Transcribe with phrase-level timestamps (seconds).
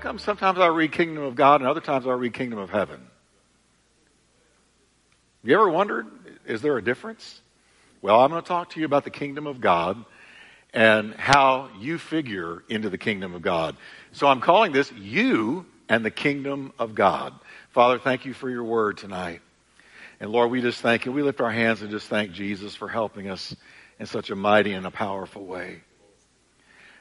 [0.00, 3.00] come sometimes I read Kingdom of God and other times I read Kingdom of Heaven?
[5.44, 6.06] You ever wondered,
[6.46, 7.40] is there a difference?
[8.02, 10.04] Well, I'm going to talk to you about the kingdom of God
[10.74, 13.76] and how you figure into the kingdom of God.
[14.12, 17.34] So I'm calling this You and the Kingdom of God.
[17.70, 19.40] Father, thank you for your word tonight.
[20.20, 21.12] And Lord, we just thank you.
[21.12, 23.54] We lift our hands and just thank Jesus for helping us
[23.98, 25.80] in such a mighty and a powerful way.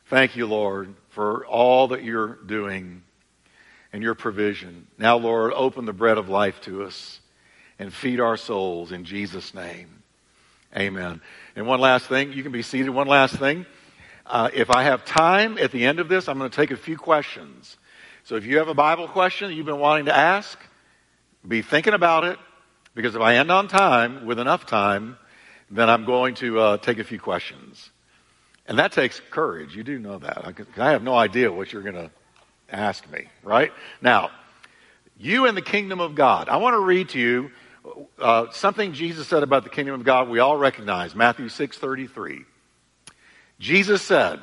[0.05, 3.02] Thank you, Lord, for all that you're doing
[3.92, 4.86] and your provision.
[5.00, 7.21] Now, Lord, open the bread of life to us
[7.80, 10.04] and feed our souls in Jesus' name.
[10.78, 11.20] Amen.
[11.56, 12.92] And one last thing, you can be seated.
[12.92, 13.66] One last thing.
[14.28, 16.78] Uh, if I have time at the end of this, I'm going to take a
[16.78, 17.78] few questions.
[18.24, 20.60] So if you have a Bible question you've been wanting to ask,
[21.48, 22.38] be thinking about it,
[22.93, 25.18] because if I end on time, with enough time,
[25.71, 27.90] then I'm going to uh, take a few questions.
[28.68, 29.76] And that takes courage.
[29.76, 30.68] You do know that.
[30.78, 32.12] I, have no idea what you're going to
[32.70, 33.72] ask me, right?
[34.02, 34.30] Now,
[35.18, 36.50] you and the kingdom of God.
[36.50, 37.52] I want to read to you
[38.20, 41.16] uh, something Jesus said about the kingdom of God we all recognize.
[41.16, 42.46] Matthew 6:33.
[43.59, 44.40] Jesus said,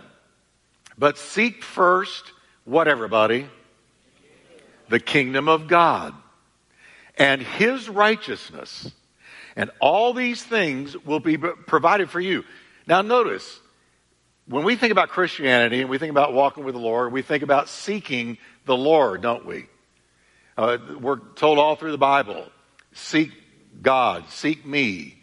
[0.99, 2.33] "But seek first
[2.65, 3.47] what everybody?
[4.89, 6.15] The kingdom of God
[7.17, 8.91] and his righteousness,
[9.57, 12.45] and all these things will be provided for you."
[12.87, 13.61] Now notice,
[14.47, 17.43] when we think about Christianity and we think about walking with the Lord, we think
[17.43, 19.67] about seeking the Lord, don't we?
[20.57, 22.47] Uh, we're told all through the Bible
[22.93, 23.33] seek
[23.83, 25.19] God, seek me.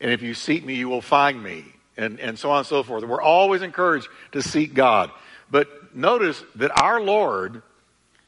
[0.00, 1.64] And if you seek me, you will find me.
[1.96, 3.04] And, and so on and so forth.
[3.04, 5.10] We're always encouraged to seek God.
[5.50, 7.62] But notice that our Lord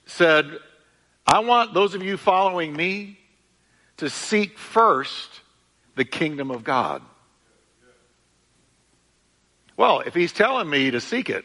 [0.07, 0.51] said,
[1.27, 3.19] I want those of you following me
[3.99, 5.29] to seek first
[5.97, 7.03] the kingdom of God.
[9.79, 11.45] Well, if he's telling me to seek it,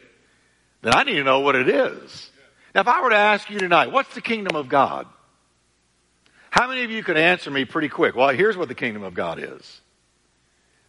[0.82, 2.30] then I need to know what it is.
[2.74, 5.06] Now, if I were to ask you tonight, what's the kingdom of God?
[6.50, 8.16] How many of you could answer me pretty quick?
[8.16, 9.80] Well, here's what the kingdom of God is.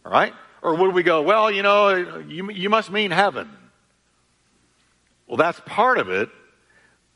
[0.04, 0.34] All right?
[0.60, 3.48] Or would we go, well, you know, you, you must mean heaven.
[5.28, 6.28] Well, that's part of it.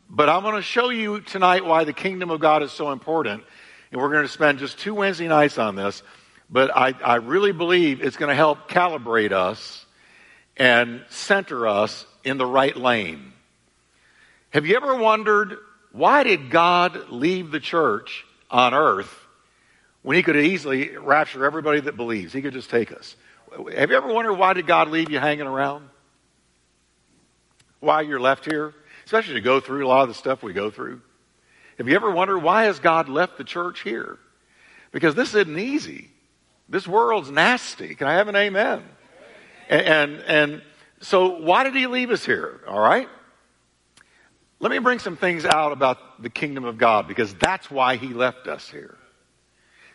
[0.09, 3.43] But I'm going to show you tonight why the kingdom of God is so important.
[3.91, 6.05] And we're going to spend just two Wednesday nights on this.
[6.49, 9.87] But I, I really believe it's going to help calibrate us
[10.61, 13.33] and center us in the right lane.
[14.51, 15.59] Have you ever wondered
[15.91, 19.13] why did God leave the church on earth
[20.03, 22.33] when he could easily rapture everybody that believes.
[22.33, 23.17] He could just take us.
[23.75, 25.89] Have you ever wondered why did God leave you hanging around?
[27.81, 28.75] Why you're left here?
[29.05, 31.01] Especially to go through a lot of the stuff we go through.
[31.79, 34.19] Have you ever wondered why has God left the church here?
[34.93, 36.11] Because this isn't easy.
[36.69, 37.95] This world's nasty.
[37.95, 38.85] Can I have an amen?
[39.71, 40.63] And, and,
[41.01, 42.61] so why did he leave us here?
[42.69, 43.09] All right?
[44.59, 48.09] Let me bring some things out about the kingdom of God because that's why he
[48.09, 48.99] left us here.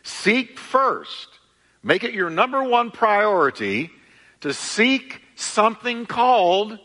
[0.01, 1.27] Seek first,
[1.83, 3.91] make it your number one priority
[4.41, 6.79] to seek something called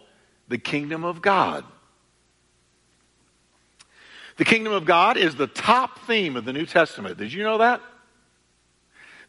[0.49, 1.65] the kingdom of God.
[4.37, 7.19] The kingdom of God is the top theme of the New Testament.
[7.19, 7.81] Did you know that?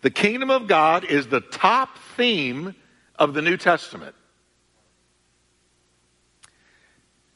[0.02, 2.76] The kingdom of God is the top theme
[3.22, 4.16] of the New Testament.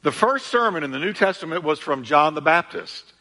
[0.01, 3.13] The first sermon in the New Testament was from John the Baptist.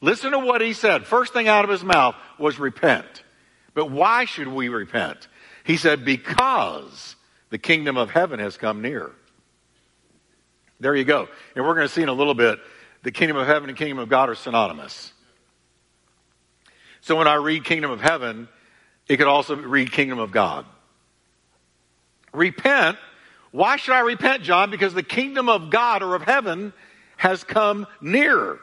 [0.00, 1.04] Listen to what he said.
[1.04, 3.24] First thing out of his mouth was repent.
[3.74, 5.26] But why should we repent?
[5.64, 7.16] He said, because
[7.50, 9.10] the kingdom of heaven has come near.
[10.78, 11.28] There you go.
[11.56, 12.60] And we're going to see in a little bit,
[13.02, 15.12] the kingdom of heaven and kingdom of God are synonymous.
[17.00, 18.48] So when I read kingdom of heaven,
[19.08, 20.66] it could also read kingdom of God.
[22.32, 22.96] Repent
[23.52, 24.70] why should I repent, John?
[24.70, 26.72] Because the kingdom of God or of heaven
[27.18, 28.58] has come near.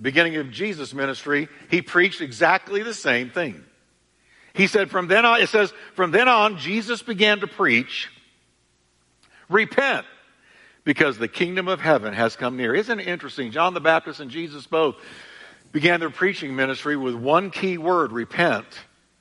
[0.00, 3.64] Beginning of Jesus' ministry, he preached exactly the same thing.
[4.52, 8.08] He said, from then on, it says, from then on, Jesus began to preach,
[9.48, 10.06] repent,
[10.84, 12.74] because the kingdom of heaven has come near.
[12.74, 13.50] Isn't it interesting?
[13.50, 14.96] John the Baptist and Jesus both
[15.72, 18.66] began their preaching ministry with one key word, repent,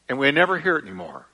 [0.10, 1.26] and we never hear it anymore.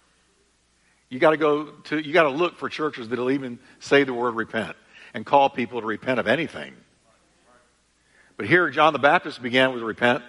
[1.13, 4.15] You got to go to, you got to look for churches that'll even say the
[4.15, 4.75] word repent
[5.13, 6.73] and call people to repent of anything.
[8.35, 10.23] But here, John the Baptist began with repent.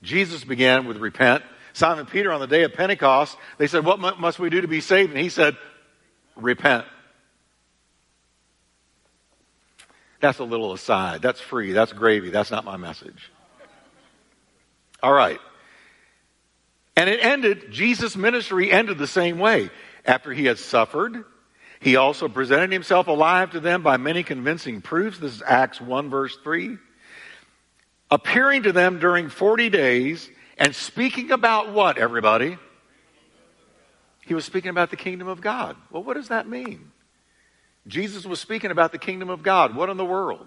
[0.00, 1.42] Jesus began with repent.
[1.72, 4.80] Simon Peter on the day of Pentecost, they said, What must we do to be
[4.80, 5.10] saved?
[5.10, 5.56] And he said,
[6.36, 6.84] Repent.
[10.20, 11.20] That's a little aside.
[11.20, 11.72] That's free.
[11.72, 12.30] That's gravy.
[12.30, 13.32] That's not my message.
[15.02, 15.40] All right.
[16.96, 19.68] And it ended, Jesus' ministry ended the same way
[20.04, 21.24] after he had suffered,
[21.80, 25.18] He also presented himself alive to them by many convincing proofs.
[25.18, 26.78] This is Acts 1, verse 3.
[28.10, 32.56] Appearing to them during 40 days and speaking about what, everybody?
[34.24, 35.76] He was speaking about the kingdom of God.
[35.90, 36.92] Well, what does that mean?
[37.88, 39.74] Jesus was speaking about the kingdom of God.
[39.74, 40.46] What in the world?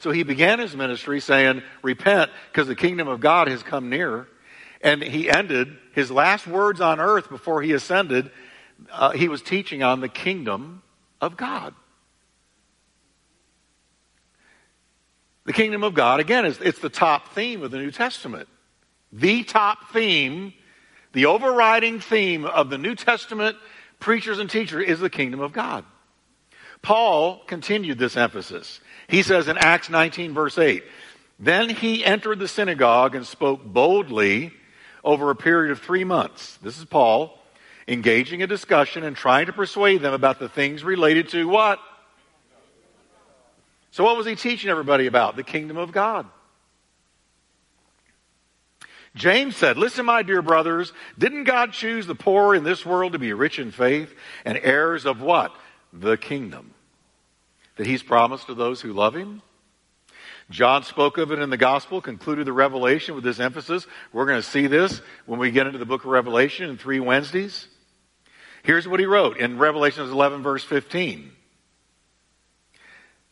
[0.00, 4.26] So he began his ministry saying, Repent, because the kingdom of God has come near.
[4.82, 8.30] And he ended his last words on earth before he ascended
[8.90, 10.82] uh, he was teaching on the kingdom
[11.20, 11.74] of God.
[15.46, 18.48] The kingdom of God, again, is it's the top theme of the New Testament.
[19.12, 20.52] The top theme,
[21.12, 23.56] the overriding theme of the New Testament
[23.98, 25.84] preachers and teachers is the kingdom of God.
[26.82, 28.80] Paul continued this emphasis.
[29.08, 30.82] He says in Acts 19, verse 8,
[31.38, 34.52] Then he entered the synagogue and spoke boldly
[35.04, 36.58] over a period of three months.
[36.62, 37.39] This is Paul
[37.90, 41.80] engaging a discussion and trying to persuade them about the things related to what?
[43.90, 45.34] So, what was he teaching everybody about?
[45.34, 46.26] The kingdom of God.
[49.16, 53.18] James said, Listen, my dear brothers, didn't God choose the poor in this world to
[53.18, 54.14] be rich in faith
[54.44, 55.52] and heirs of what?
[55.92, 56.72] The kingdom
[57.74, 59.42] that he's promised to those who love him?
[60.48, 63.86] John spoke of it in the gospel, concluded the revelation with this emphasis.
[64.12, 67.00] We're going to see this when we get into the book of Revelation in three
[67.00, 67.66] Wednesdays.
[68.62, 71.32] Here's what he wrote in Revelation 11, verse 15.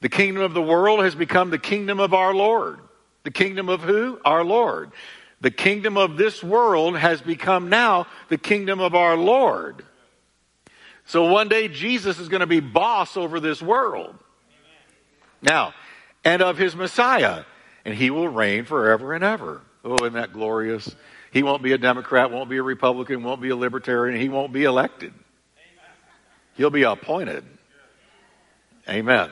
[0.01, 2.81] The kingdom of the world has become the kingdom of our Lord.
[3.25, 4.21] The kingdom of who?
[4.25, 4.93] Our Lord.
[5.41, 9.85] The kingdom of this world has become now the kingdom of our Lord.
[11.05, 14.17] So one day Jesus is going to be boss over this world.
[15.41, 15.75] Now,
[16.25, 17.45] and of his Messiah,
[17.85, 19.63] and he will reign forever and ever.
[19.85, 20.95] Oh, isn't that glorious?
[21.31, 24.53] He won't be a Democrat, won't be a Republican, won't be a Libertarian, he won't
[24.53, 25.13] be elected.
[26.55, 27.45] He'll be appointed.
[28.89, 29.31] Amen.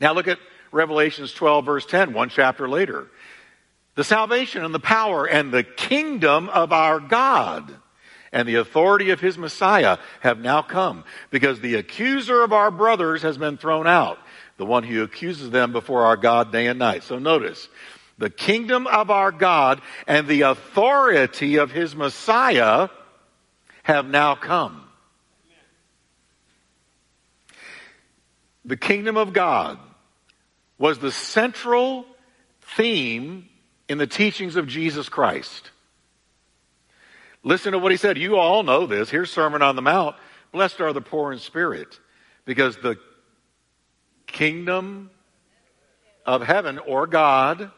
[0.00, 0.38] Now look at
[0.72, 3.06] Revelations 12, verse 10, one chapter later.
[3.94, 7.74] The salvation and the power and the kingdom of our God
[8.32, 13.22] and the authority of his Messiah have now come because the accuser of our brothers
[13.22, 14.18] has been thrown out
[14.56, 17.04] the one who accuses them before our God day and night.
[17.04, 17.68] So notice,
[18.18, 22.88] the kingdom of our God and the authority of his Messiah
[23.84, 24.84] have now come.
[28.64, 29.78] The kingdom of God
[30.76, 32.04] was the central
[32.76, 33.48] theme
[33.88, 35.70] in the teachings of Jesus Christ.
[37.42, 38.18] Listen to what he said.
[38.18, 39.08] You all know this.
[39.08, 40.16] Here's Sermon on the Mount.
[40.52, 41.98] Blessed are the poor in spirit,
[42.44, 42.96] because the
[44.26, 45.10] kingdom
[46.26, 47.70] of heaven or God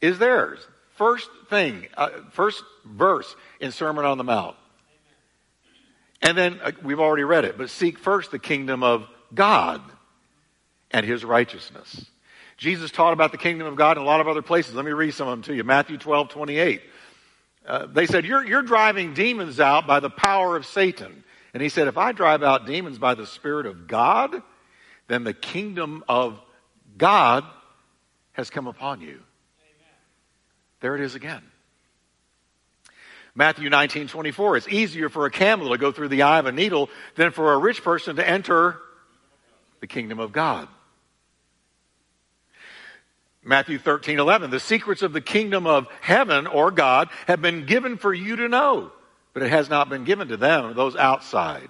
[0.00, 0.60] is theirs.
[0.96, 4.56] First thing, uh, first verse in Sermon on the Mount.
[6.22, 9.82] And then uh, we've already read it, but seek first the kingdom of God
[10.90, 12.06] and his righteousness.
[12.56, 14.74] Jesus taught about the kingdom of God in a lot of other places.
[14.74, 15.64] Let me read some of them to you.
[15.64, 16.82] Matthew 12, 28.
[17.66, 21.24] Uh, they said, you're, you're driving demons out by the power of Satan.
[21.52, 24.42] And he said, if I drive out demons by the Spirit of God,
[25.08, 26.40] then the kingdom of
[26.96, 27.44] God
[28.32, 29.20] has come upon you.
[30.80, 31.42] There it is again.
[33.34, 34.56] Matthew 19, 24.
[34.56, 37.52] It's easier for a camel to go through the eye of a needle than for
[37.52, 38.78] a rich person to enter
[39.80, 40.68] the kingdom of God.
[43.44, 44.50] Matthew 13, 11.
[44.50, 48.48] The secrets of the kingdom of heaven or God have been given for you to
[48.48, 48.90] know,
[49.34, 51.68] but it has not been given to them, those outside.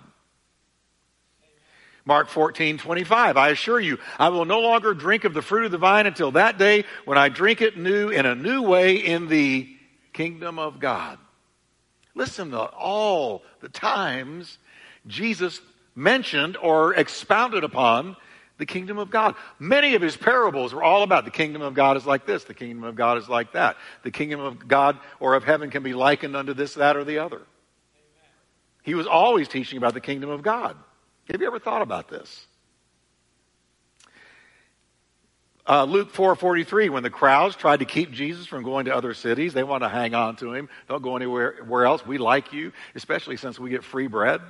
[2.06, 3.36] Mark 14, 25.
[3.36, 6.30] I assure you, I will no longer drink of the fruit of the vine until
[6.32, 9.68] that day when I drink it new in a new way in the
[10.12, 11.18] kingdom of God.
[12.14, 14.58] Listen to all the times
[15.08, 15.60] Jesus
[15.96, 18.16] mentioned or expounded upon
[18.58, 19.34] the kingdom of God.
[19.58, 22.54] Many of his parables were all about the kingdom of God is like this, the
[22.54, 23.76] kingdom of God is like that.
[24.04, 27.18] The kingdom of God or of heaven can be likened unto this, that, or the
[27.18, 27.42] other.
[28.82, 30.76] He was always teaching about the kingdom of God.
[31.30, 32.47] Have you ever thought about this?
[35.68, 39.52] Uh, Luke 4:43, when the crowds tried to keep Jesus from going to other cities,
[39.52, 40.68] they want to hang on to him.
[40.88, 42.06] Don't go anywhere where else.
[42.06, 44.40] We like you, especially since we get free bread.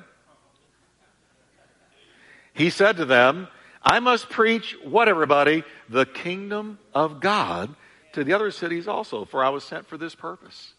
[2.52, 3.49] He said to them,
[3.83, 5.64] I must preach what everybody?
[5.88, 7.75] The kingdom of God
[8.12, 10.75] to the other cities also, for I was sent for this purpose.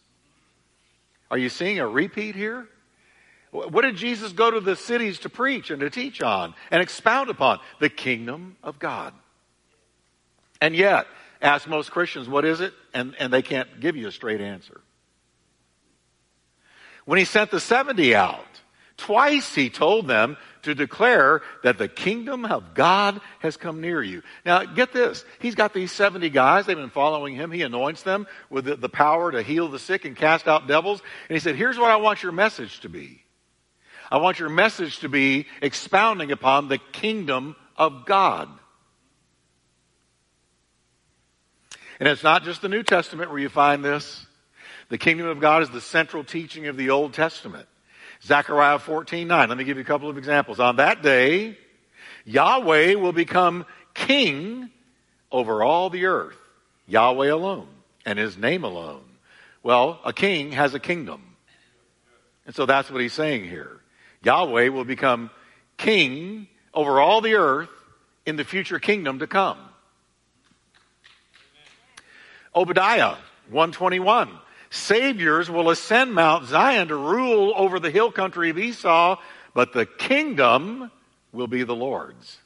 [1.32, 2.68] Are you seeing a repeat here?
[3.51, 7.30] What did Jesus go to the cities to preach and to teach on and expound
[7.30, 7.60] upon?
[7.80, 9.13] The kingdom of God.
[10.62, 11.08] And yet,
[11.42, 12.74] ask most Christians, what is it?
[12.94, 14.82] And, and they can't give you a straight answer.
[17.06, 18.46] When he sent the 70 out,
[18.98, 24.24] twice he told them to declare that the kingdom of God has come near you.
[24.46, 25.24] Now, get this.
[25.39, 26.66] He's got these 70 guys.
[26.66, 27.51] They've been following him.
[27.51, 31.01] He anoints them with the, the power to heal the sick and cast out devils.
[31.30, 33.24] And he said, here's what I want your message to be.
[34.09, 38.49] I want your message to be expounding upon the kingdom of God.
[41.99, 44.25] And it's not just the New Testament where you find this.
[44.89, 47.67] The kingdom of God is the central teaching of the Old Testament.
[48.23, 49.49] Zechariah 14, 9.
[49.49, 50.59] Let me give you a couple of examples.
[50.59, 51.57] On that day,
[52.25, 54.69] Yahweh will become king
[55.31, 56.37] over all the earth.
[56.87, 57.67] Yahweh alone
[58.05, 59.03] and his name alone.
[59.63, 61.21] Well, a king has a kingdom.
[62.45, 63.81] And so that's what he's saying here.
[64.24, 65.29] Yahweh will become
[65.77, 67.69] king over all the earth
[68.25, 69.57] in the future kingdom to come.
[72.55, 73.15] Obadiah
[73.50, 74.29] 121.
[74.69, 79.19] Saviors will ascend Mount Zion to rule over the hill country of Esau,
[79.53, 80.91] but the kingdom
[81.31, 82.38] will be the Lord's.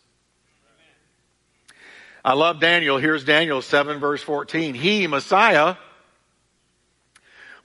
[2.23, 2.97] I love Daniel.
[2.97, 4.75] Here's Daniel 7 verse 14.
[4.75, 5.75] He, Messiah,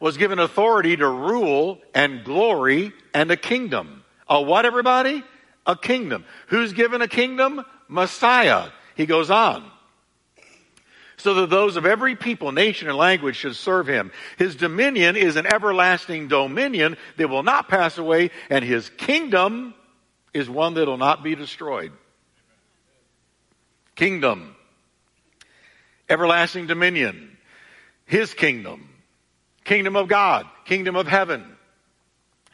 [0.00, 3.95] was given authority to rule and glory and a kingdom.
[4.28, 5.22] A what, everybody?
[5.66, 6.24] A kingdom.
[6.48, 7.64] Who's given a kingdom?
[7.88, 8.68] Messiah.
[8.94, 9.70] He goes on
[11.16, 14.12] so that those of every people, nation, and language should serve him.
[14.38, 19.74] His dominion is an everlasting dominion that will not pass away, and his kingdom
[20.34, 21.92] is one that will not be destroyed.
[23.94, 24.54] Kingdom.
[26.08, 27.36] Everlasting dominion.
[28.04, 28.88] His kingdom.
[29.64, 30.46] Kingdom of God.
[30.66, 31.55] Kingdom of heaven.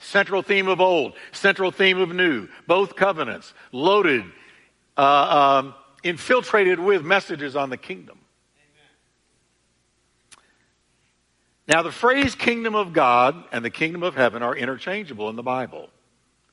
[0.03, 1.15] Central theme of old.
[1.33, 2.49] Central theme of new.
[2.67, 3.55] Both covenants.
[3.71, 4.25] Loaded.
[4.97, 8.19] Uh, um, infiltrated with messages on the kingdom.
[11.69, 15.43] Now, the phrase kingdom of God and the kingdom of heaven are interchangeable in the
[15.43, 15.89] Bible.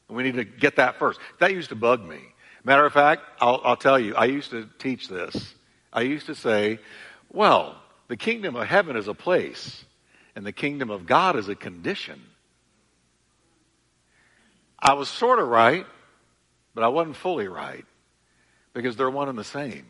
[0.07, 1.19] We need to get that first.
[1.39, 2.19] That used to bug me.
[2.63, 5.55] Matter of fact, I'll, I'll tell you, I used to teach this.
[5.91, 6.79] I used to say,
[7.31, 9.83] well, the kingdom of heaven is a place,
[10.35, 12.21] and the kingdom of God is a condition.
[14.81, 15.85] I was sort of right,
[16.73, 17.85] but I wasn't fully right
[18.73, 19.85] because they're one and the same.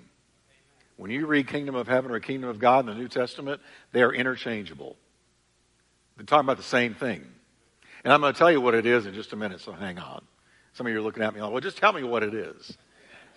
[0.98, 3.62] When you read kingdom of heaven or kingdom of God in the New Testament,
[3.94, 4.98] they are interchangeable.
[6.18, 7.26] They're talking about the same thing.
[8.04, 9.98] And I'm going to tell you what it is in just a minute, so hang
[9.98, 10.22] on.
[10.74, 12.78] Some of you are looking at me like, well, just tell me what it is.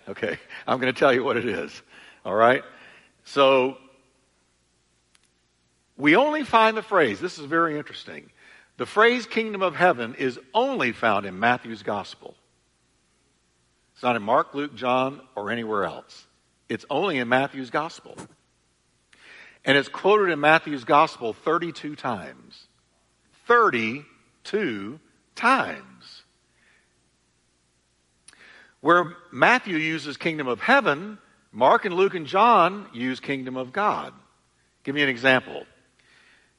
[0.09, 1.83] Okay, I'm going to tell you what it is.
[2.25, 2.65] All right?
[3.25, 3.79] So,
[5.97, 8.32] we only find the phrase, this is very interesting.
[8.77, 12.35] The phrase kingdom of heaven is only found in Matthew's gospel.
[13.95, 16.27] It's not in Mark, Luke, John, or anywhere else.
[16.69, 18.17] It's only in Matthew's gospel.
[19.65, 22.67] And it's quoted in Matthew's gospel 32 times.
[23.47, 24.99] 32
[25.35, 26.23] times.
[28.81, 31.19] Where Matthew uses kingdom of heaven,
[31.53, 34.13] Mark and Luke and John use kingdom of God.
[34.83, 35.65] Give me an example.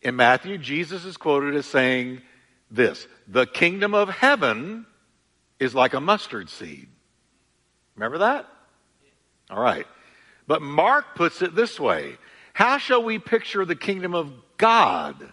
[0.03, 2.21] In Matthew, Jesus is quoted as saying
[2.69, 4.85] this The kingdom of heaven
[5.59, 6.89] is like a mustard seed.
[7.95, 8.47] Remember that?
[9.49, 9.87] All right.
[10.45, 12.17] But Mark puts it this way
[12.53, 15.31] How shall we picture the kingdom of God?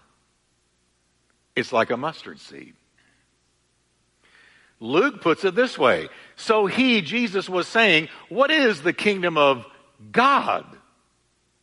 [1.56, 2.74] It's like a mustard seed.
[4.78, 6.08] Luke puts it this way.
[6.36, 9.66] So he, Jesus, was saying, What is the kingdom of
[10.12, 10.64] God?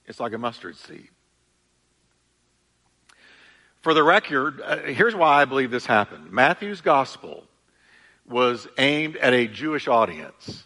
[0.06, 1.08] It's like a mustard seed.
[3.88, 6.30] For the record, uh, here's why I believe this happened.
[6.30, 7.46] Matthew's gospel
[8.28, 10.66] was aimed at a Jewish audience.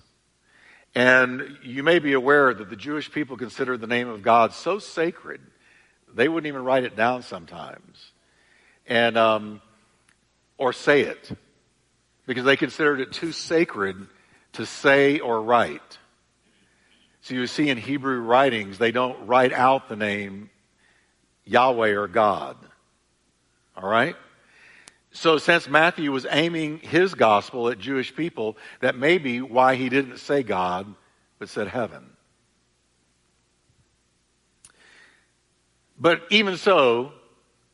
[0.96, 4.80] And you may be aware that the Jewish people consider the name of God so
[4.80, 5.40] sacred,
[6.12, 8.12] they wouldn't even write it down sometimes
[8.88, 9.62] and um,
[10.58, 11.32] or say it
[12.26, 14.08] because they considered it too sacred
[14.54, 16.00] to say or write.
[17.22, 20.50] So you see in Hebrew writings, they don't write out the name
[21.46, 22.58] Yahweh or God.
[23.82, 24.16] All right?
[25.12, 29.90] So since Matthew was aiming his gospel at Jewish people, that may be why he
[29.90, 30.94] didn't say God,
[31.40, 32.12] but said heaven.
[36.00, 37.12] But even so,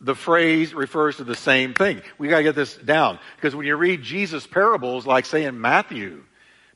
[0.02, 2.02] the phrase refers to the same thing.
[2.18, 3.20] We gotta get this down.
[3.36, 6.24] Because when you read Jesus' parables, like say in Matthew,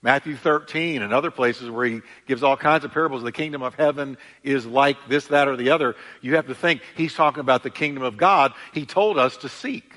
[0.01, 3.75] Matthew 13 and other places where he gives all kinds of parables, the kingdom of
[3.75, 7.61] heaven is like this, that, or the other, you have to think he's talking about
[7.61, 9.93] the kingdom of God he told us to seek.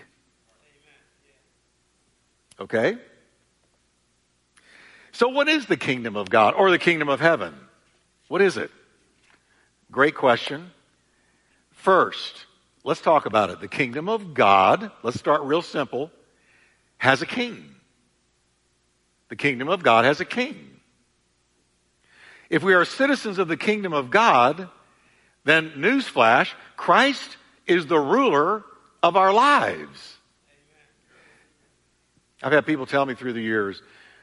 [2.61, 2.99] Okay?
[5.13, 7.55] So what is the kingdom of God or the kingdom of heaven?
[8.29, 8.71] What is it?
[9.91, 10.71] Great question.
[11.71, 12.47] First,
[12.87, 13.61] Let's talk about it.
[13.61, 16.11] The kingdom of God, let's start real simple,
[16.99, 17.74] has a king.
[19.29, 20.71] The kingdom of God has a king.
[22.51, 24.69] If we are citizens of the kingdom of God,
[25.45, 28.63] then newsflash, Christ is the ruler
[29.03, 30.17] of our lives.
[32.43, 33.81] I've had people tell me through the years,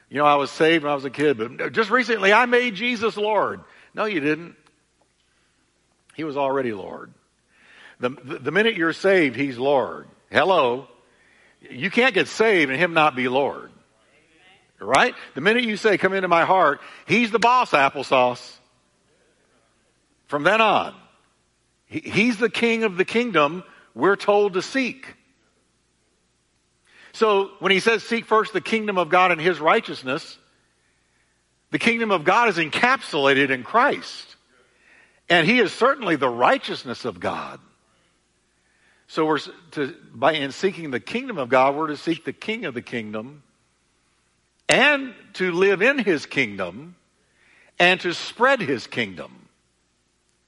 [0.08, 2.74] you know, I was saved when I was a kid, but just recently I made
[2.74, 3.60] Jesus Lord.
[3.94, 4.54] No, you didn't.
[6.14, 7.12] He was already Lord.
[7.98, 10.06] The, the, minute you're saved, He's Lord.
[10.30, 10.86] Hello.
[11.60, 13.71] You can't get saved and Him not be Lord.
[14.82, 15.14] Right?
[15.34, 18.56] The minute you say, come into my heart, He's the boss, applesauce.
[20.26, 20.94] From then on,
[21.86, 25.16] He's the king of the kingdom we're told to seek.
[27.12, 30.38] So when he says seek first the kingdom of God and his righteousness,
[31.70, 34.36] the kingdom of God is encapsulated in Christ.
[35.28, 37.60] And he is certainly the righteousness of God.
[39.06, 39.38] So we're
[39.72, 42.82] to, by in seeking the kingdom of God, we're to seek the king of the
[42.82, 43.42] kingdom
[44.72, 46.96] and to live in his kingdom
[47.78, 49.48] and to spread his kingdom.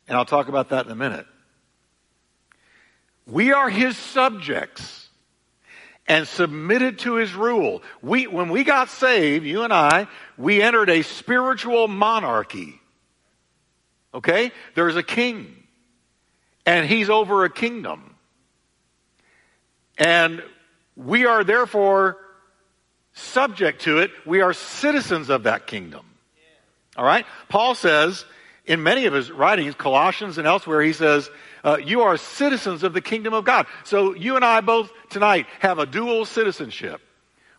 [0.08, 1.26] And I'll talk about that in a minute.
[3.26, 5.10] We are his subjects
[6.08, 7.82] and submitted to his rule.
[8.00, 12.80] We, when we got saved, you and I, we entered a spiritual monarchy.
[14.14, 14.52] Okay?
[14.74, 15.54] There's a king.
[16.64, 18.14] And he's over a kingdom.
[19.98, 20.42] And
[20.96, 22.23] we are therefore
[23.14, 24.10] subject to it.
[24.26, 26.04] We are citizens of that kingdom.
[26.96, 27.26] All right?
[27.48, 28.24] Paul says
[28.66, 31.30] in many of his writings, Colossians and elsewhere, he says,
[31.64, 33.66] uh, you are citizens of the kingdom of God.
[33.84, 37.00] So you and I both tonight have a dual citizenship.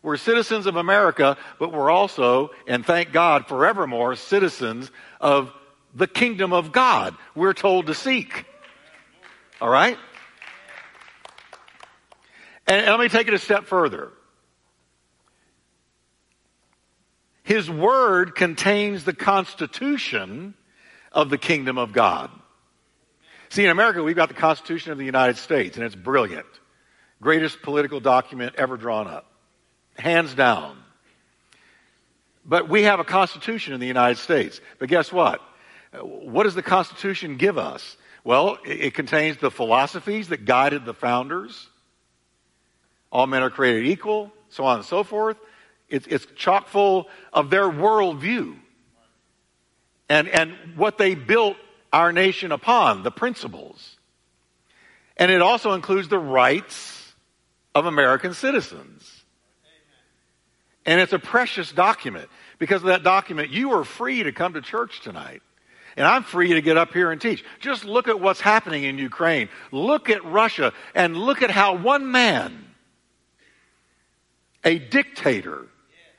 [0.02, 5.52] We're citizens of America, but we're also, and thank God forevermore, citizens of
[5.96, 8.46] the kingdom of God we're told to seek.
[9.60, 9.98] All right?
[12.68, 14.12] And, and let me take it a step further.
[17.46, 20.56] His word contains the constitution
[21.12, 22.32] of the kingdom of God.
[23.50, 26.48] See, in America, we've got the Constitution of the United States, and it's brilliant.
[27.22, 29.32] Greatest political document ever drawn up.
[29.96, 30.76] Hands down.
[32.44, 34.60] But we have a Constitution in the United States.
[34.80, 35.40] But guess what?
[36.02, 37.96] What does the Constitution give us?
[38.24, 41.70] Well, it contains the philosophies that guided the founders.
[43.12, 45.38] All men are created equal, so on and so forth.
[45.90, 48.58] It's, it's chock full of their worldview
[50.10, 51.58] and, and what they built
[51.92, 53.98] our nation upon, the principles.
[55.18, 57.14] And it also includes the rights
[57.74, 59.24] of American citizens.
[60.86, 62.30] And it's a precious document.
[62.60, 65.42] Because of that document, you are free to come to church tonight.
[65.98, 67.44] And I'm free to get up here and teach.
[67.60, 69.50] Just look at what's happening in Ukraine.
[69.72, 72.66] Look at Russia and look at how one man,
[74.64, 75.68] a dictator,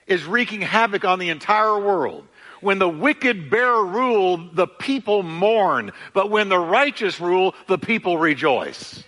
[0.07, 2.27] is wreaking havoc on the entire world.
[2.61, 5.92] When the wicked bear rule, the people mourn.
[6.14, 9.05] But when the righteous rule, the people rejoice.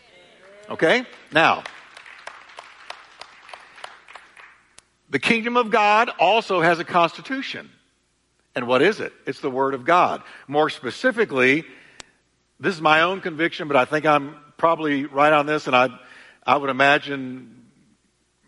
[0.69, 1.07] Okay?
[1.33, 1.63] Now,
[5.11, 7.71] the kingdom of God also has a constitution.
[8.55, 9.13] And what is it?
[9.27, 10.23] It's the Word of God.
[10.47, 11.65] More specifically,
[12.61, 15.89] this is my own conviction, but I think I'm probably right on this, and I,
[16.45, 17.65] I would imagine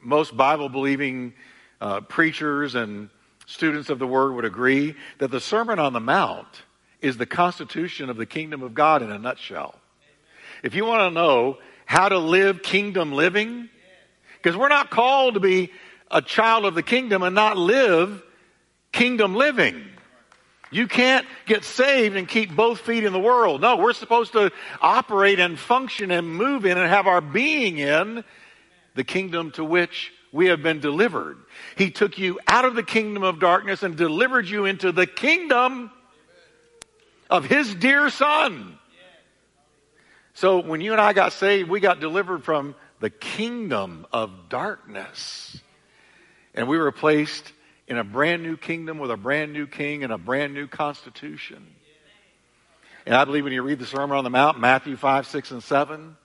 [0.02, 1.34] most Bible believing
[1.80, 3.10] uh, preachers and
[3.46, 6.62] students of the Word would agree that the Sermon on the Mount
[7.00, 9.74] is the constitution of the kingdom of God in a nutshell.
[10.62, 13.68] If you want to know how to live kingdom living,
[14.36, 15.70] because we're not called to be
[16.10, 18.22] a child of the kingdom and not live
[18.92, 19.84] kingdom living.
[20.72, 23.60] You can't get saved and keep both feet in the world.
[23.60, 28.22] No, we're supposed to operate and function and move in and have our being in
[28.94, 31.38] the kingdom to which we have been delivered.
[31.76, 35.90] He took you out of the kingdom of darkness and delivered you into the kingdom
[37.28, 38.78] of His dear Son.
[40.34, 45.60] So when you and I got saved, we got delivered from the kingdom of darkness.
[46.54, 47.52] And we were placed
[47.88, 51.66] in a brand new kingdom with a brand new king and a brand new constitution.
[53.04, 55.62] And I believe when you read the Sermon on the Mount, Matthew 5, 6, and
[55.62, 56.16] 7,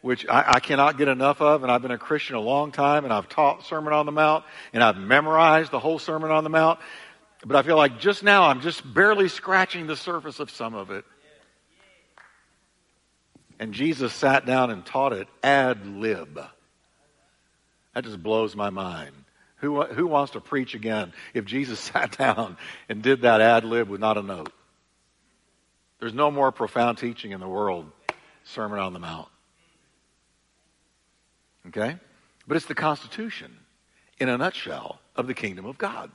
[0.00, 3.04] which I, I, cannot get enough of, and I've been a Christian a long time,
[3.04, 6.50] and I've taught Sermon on the Mount, and I've memorized the whole Sermon on the
[6.50, 6.78] Mount.
[7.44, 10.90] But I feel like just now I'm just barely scratching the surface of some of
[10.90, 11.04] it.
[13.60, 16.40] And Jesus sat down and taught it ad lib.
[17.94, 19.12] That just blows my mind.
[19.56, 22.56] Who, who wants to preach again if Jesus sat down
[22.88, 24.52] and did that ad lib with not a note?
[25.98, 27.90] There's no more profound teaching in the world,
[28.44, 29.28] Sermon on the Mount.
[31.68, 31.96] Okay?
[32.46, 33.56] But it's the Constitution,
[34.18, 36.10] in a nutshell, of the kingdom of God.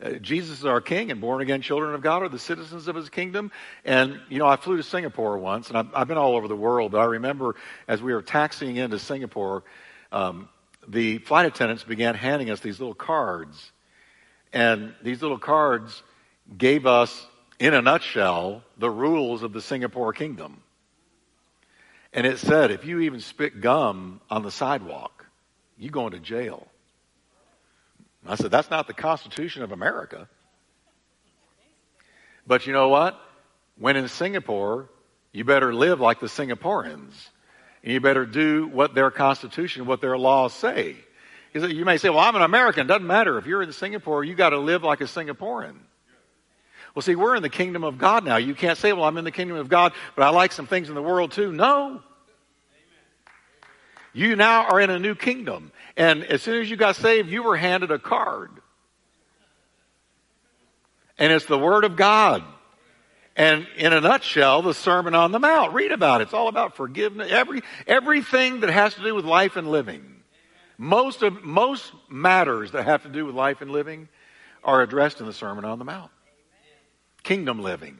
[0.00, 2.94] Uh, Jesus is our king, and born again children of God are the citizens of
[2.94, 3.50] his kingdom.
[3.84, 6.56] And, you know, I flew to Singapore once, and I've, I've been all over the
[6.56, 7.56] world, but I remember
[7.88, 9.64] as we were taxiing into Singapore,
[10.12, 10.48] um,
[10.86, 13.72] the flight attendants began handing us these little cards.
[14.52, 16.02] And these little cards
[16.56, 17.26] gave us,
[17.58, 20.62] in a nutshell, the rules of the Singapore kingdom.
[22.12, 25.26] And it said, if you even spit gum on the sidewalk,
[25.76, 26.66] you go into jail.
[28.26, 30.28] I said, that's not the Constitution of America.
[32.46, 33.18] But you know what?
[33.78, 34.88] When in Singapore,
[35.32, 37.12] you better live like the Singaporeans.
[37.82, 40.96] And you better do what their constitution, what their laws say.
[41.54, 42.86] You may say, well, I'm an American.
[42.86, 43.38] Doesn't matter.
[43.38, 45.76] If you're in Singapore, you got to live like a Singaporean.
[46.94, 48.36] Well, see, we're in the kingdom of God now.
[48.36, 50.88] You can't say, well, I'm in the kingdom of God, but I like some things
[50.88, 51.52] in the world too.
[51.52, 52.02] No.
[54.12, 55.70] You now are in a new kingdom.
[55.96, 58.50] And as soon as you got saved, you were handed a card.
[61.18, 62.42] And it's the Word of God.
[63.36, 65.72] And in a nutshell, the Sermon on the Mount.
[65.72, 66.24] Read about it.
[66.24, 67.30] It's all about forgiveness.
[67.30, 70.22] Every, everything that has to do with life and living.
[70.76, 74.08] Most of, most matters that have to do with life and living
[74.64, 76.10] are addressed in the Sermon on the Mount.
[77.22, 77.98] Kingdom living.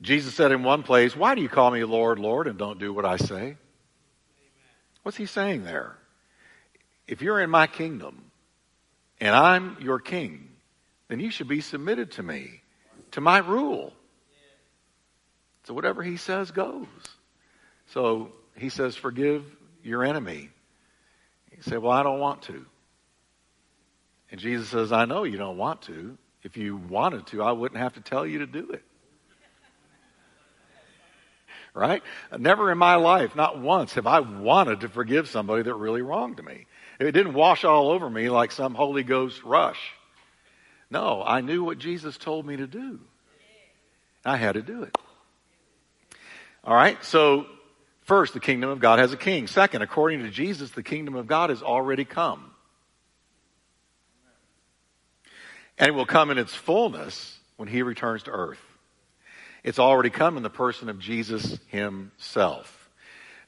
[0.00, 2.92] Jesus said in one place, Why do you call me Lord, Lord, and don't do
[2.92, 3.56] what I say?
[5.02, 5.96] What's he saying there?
[7.06, 8.30] If you're in my kingdom
[9.20, 10.48] and I'm your king,
[11.08, 12.60] then you should be submitted to me,
[13.12, 13.92] to my rule.
[15.64, 16.86] So whatever he says goes.
[17.88, 19.44] So he says, Forgive
[19.82, 20.50] your enemy.
[21.50, 22.66] You say, Well, I don't want to.
[24.34, 26.18] And Jesus says, I know you don't want to.
[26.42, 28.82] If you wanted to, I wouldn't have to tell you to do it
[31.74, 32.02] right?
[32.36, 36.42] Never in my life, not once, have I wanted to forgive somebody that really wronged
[36.42, 36.66] me.
[36.98, 39.78] It didn't wash all over me like some Holy Ghost rush.
[40.90, 43.00] No, I knew what Jesus told me to do.
[44.24, 44.96] I had to do it.
[46.62, 47.46] All right, so
[48.02, 49.48] first, the kingdom of God has a king.
[49.48, 52.53] Second, according to Jesus, the kingdom of God has already come.
[55.78, 58.60] And it will come in its fullness when he returns to earth.
[59.62, 62.90] It's already come in the person of Jesus himself.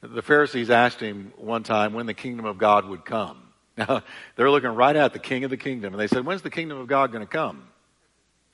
[0.01, 3.43] The Pharisees asked him one time when the kingdom of God would come.
[3.77, 4.01] Now,
[4.35, 6.79] they're looking right at the king of the kingdom, and they said, When's the kingdom
[6.79, 7.67] of God going to come?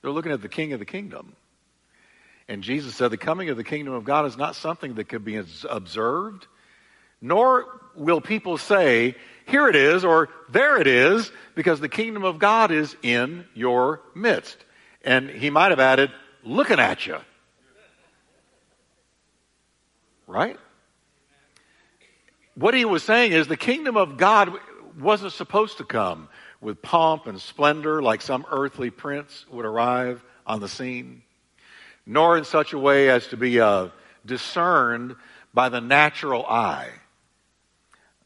[0.01, 1.33] They're looking at the king of the kingdom.
[2.49, 5.23] And Jesus said, The coming of the kingdom of God is not something that could
[5.23, 6.47] be observed,
[7.21, 12.39] nor will people say, Here it is, or there it is, because the kingdom of
[12.39, 14.57] God is in your midst.
[15.03, 16.11] And he might have added,
[16.43, 17.17] Looking at you.
[20.27, 20.57] Right?
[22.55, 24.53] What he was saying is the kingdom of God
[24.99, 26.27] wasn't supposed to come
[26.61, 31.23] with pomp and splendor like some earthly prince would arrive on the scene,
[32.05, 33.89] nor in such a way as to be uh,
[34.25, 35.15] discerned
[35.53, 36.89] by the natural eye,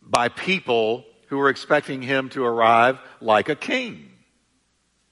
[0.10, 4.10] by people who were expecting him to arrive like a king.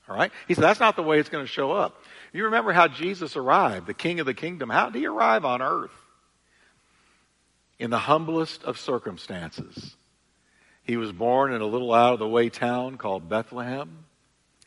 [0.07, 0.31] All right?
[0.47, 2.01] He said, that's not the way it's going to show up.
[2.31, 4.69] You remember how Jesus arrived, the king of the kingdom.
[4.69, 5.91] How did he arrive on earth?
[7.79, 9.95] in the humblest of circumstances.
[10.83, 14.05] He was born in a little out of the way town called Bethlehem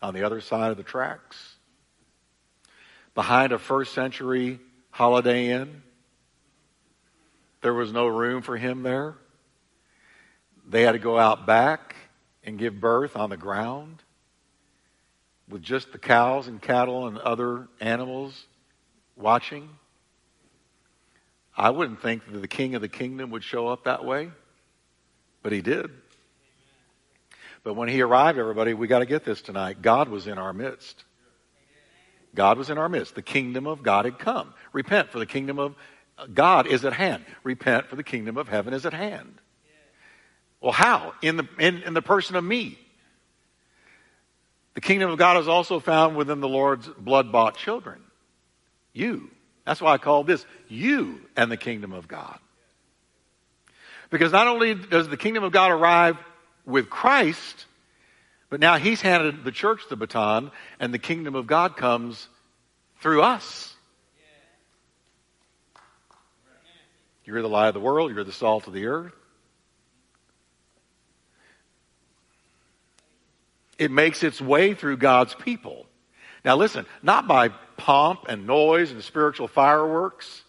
[0.02, 1.56] on the other side of the tracks,
[3.14, 4.60] behind a first century
[4.90, 5.82] Holiday Inn.
[7.62, 9.14] There was no room for him there.
[10.68, 11.96] They had to go out back
[12.44, 14.02] and give birth on the ground
[15.48, 18.44] with just the cows and cattle and other animals
[19.16, 19.70] watching.
[21.56, 24.30] I wouldn't think that the king of the kingdom would show up that way,
[25.42, 25.90] but he did.
[27.64, 29.80] But when he arrived, everybody, we got to get this tonight.
[29.80, 31.04] God was in our midst.
[32.34, 33.14] God was in our midst.
[33.14, 34.52] The kingdom of God had come.
[34.74, 35.74] Repent, for the kingdom of
[36.32, 37.24] God is at hand.
[37.42, 39.40] Repent, for the kingdom of heaven is at hand.
[40.60, 41.14] Well, how?
[41.22, 42.78] In the, in, in the person of me.
[44.74, 48.00] The kingdom of God is also found within the Lord's blood bought children.
[48.92, 49.30] You.
[49.64, 52.38] That's why I call this you and the kingdom of God.
[54.10, 56.16] Because not only does the kingdom of God arrive
[56.64, 57.66] with Christ,
[58.50, 62.28] but now he's handed the church the baton and the kingdom of God comes
[63.00, 63.74] through us.
[67.24, 68.10] You're the light of the world.
[68.14, 69.12] You're the salt of the earth.
[73.78, 75.86] It makes its way through God's people.
[76.44, 80.42] Now listen, not by pomp and noise and spiritual fireworks,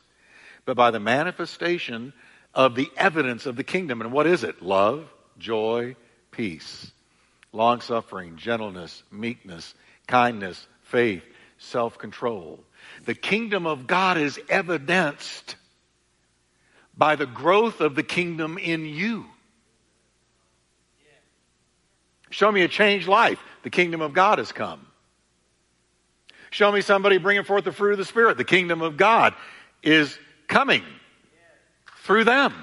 [0.66, 2.14] but by the manifestation
[2.54, 4.02] of the evidence of the kingdom.
[4.02, 4.62] And what is it?
[4.62, 5.96] Love, joy,
[6.32, 6.92] peace,
[7.52, 9.74] long suffering, gentleness, meekness,
[10.08, 11.24] kindness, faith,
[11.58, 12.60] self control.
[13.06, 15.56] The kingdom of God is evidenced
[16.98, 19.26] by the growth of the kingdom in you.
[22.30, 23.40] Show me a changed life.
[23.64, 24.86] The kingdom of God has come.
[26.52, 28.38] Show me somebody bringing forth the fruit of the Spirit.
[28.38, 29.34] The kingdom of God
[29.84, 30.84] is coming
[32.04, 32.54] through them.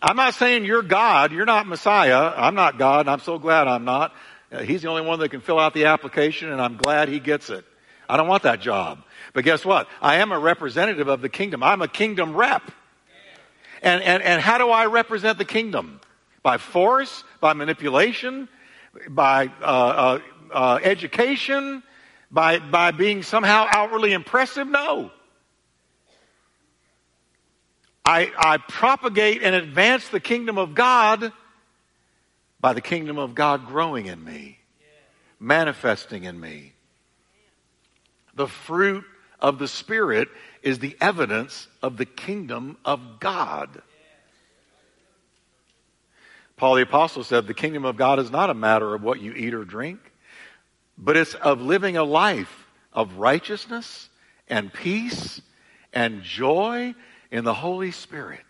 [0.00, 1.32] I'm not saying you're God.
[1.32, 2.32] You're not Messiah.
[2.36, 3.08] I'm not God.
[3.08, 4.14] I'm so glad I'm not.
[4.52, 7.18] Uh, he's the only one that can fill out the application, and I'm glad he
[7.18, 7.64] gets it.
[8.08, 9.02] I don't want that job.
[9.32, 9.88] But guess what?
[10.00, 11.62] I am a representative of the kingdom.
[11.62, 12.62] I'm a kingdom rep.
[13.82, 16.00] And, and, and how do I represent the kingdom?
[16.42, 17.24] By force?
[17.40, 18.48] By manipulation?
[19.08, 20.18] By uh, uh,
[20.52, 21.82] uh, education?
[22.30, 24.66] By, by being somehow outwardly impressive?
[24.66, 25.10] No.
[28.04, 31.32] I, I propagate and advance the kingdom of God
[32.60, 34.58] by the kingdom of God growing in me,
[35.38, 36.72] manifesting in me.
[38.34, 39.04] The fruit
[39.40, 40.28] of the Spirit
[40.62, 43.82] is the evidence of the kingdom of God.
[46.56, 49.32] Paul the Apostle said, The kingdom of God is not a matter of what you
[49.32, 50.00] eat or drink,
[50.96, 54.08] but it's of living a life of righteousness
[54.48, 55.40] and peace
[55.92, 56.94] and joy
[57.30, 58.44] in the Holy Spirit.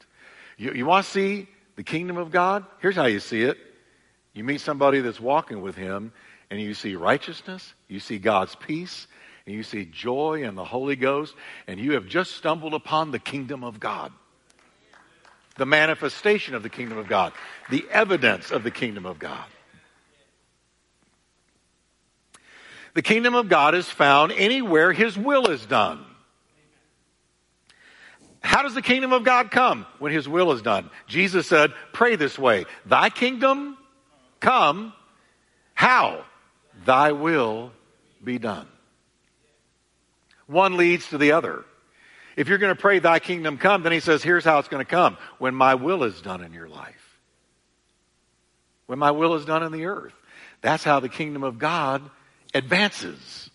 [0.56, 2.64] You, you want to see the kingdom of God?
[2.80, 3.58] Here's how you see it.
[4.32, 6.12] You meet somebody that's walking with Him,
[6.50, 9.08] and you see righteousness, you see God's peace,
[9.46, 11.34] and you see joy and the Holy Ghost,
[11.66, 14.12] and you have just stumbled upon the kingdom of God.
[15.56, 17.32] The manifestation of the kingdom of God,
[17.70, 19.44] the evidence of the kingdom of God.
[22.94, 26.04] The kingdom of God is found anywhere His will is done.
[28.40, 29.86] How does the kingdom of God come?
[29.98, 30.88] When His will is done.
[31.06, 32.64] Jesus said, pray this way.
[32.86, 33.76] Thy kingdom
[34.40, 34.92] come.
[35.74, 36.24] How?
[36.84, 37.72] Thy will
[38.22, 38.66] be done.
[40.46, 41.64] One leads to the other.
[42.36, 44.84] If you're going to pray, Thy kingdom come, then he says, here's how it's going
[44.84, 45.16] to come.
[45.38, 47.18] When my will is done in your life.
[48.86, 50.12] When my will is done in the earth.
[50.60, 52.02] That's how the kingdom of God
[52.54, 53.50] advances.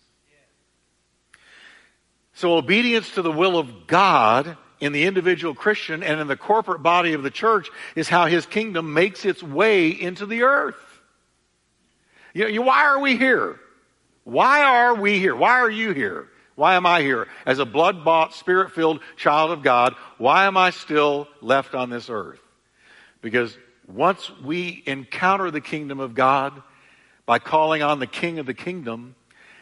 [2.34, 6.82] So obedience to the will of God in the individual Christian and in the corporate
[6.82, 10.74] body of the church is how his kingdom makes its way into the earth.
[12.34, 13.60] You know, why are we here?
[14.24, 15.36] Why are we here?
[15.36, 16.28] Why are you here?
[16.62, 17.26] Why am I here?
[17.44, 21.90] As a blood bought, spirit filled child of God, why am I still left on
[21.90, 22.38] this earth?
[23.20, 26.62] Because once we encounter the kingdom of God
[27.26, 29.16] by calling on the king of the kingdom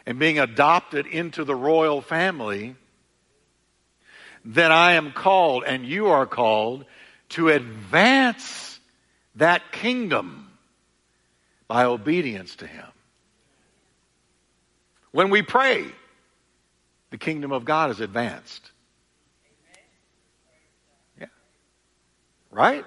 [0.04, 2.76] and being adopted into the royal family,
[4.44, 6.84] then I am called and you are called
[7.30, 8.78] to advance
[9.36, 10.50] that kingdom
[11.66, 12.88] by obedience to him.
[15.12, 15.86] When we pray,
[17.10, 18.70] the kingdom of God is advanced.
[21.20, 21.26] Yeah.
[22.50, 22.84] Right?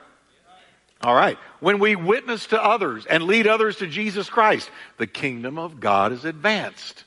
[1.01, 1.38] All right.
[1.59, 6.13] When we witness to others and lead others to Jesus Christ, the kingdom of God
[6.13, 7.03] is advanced.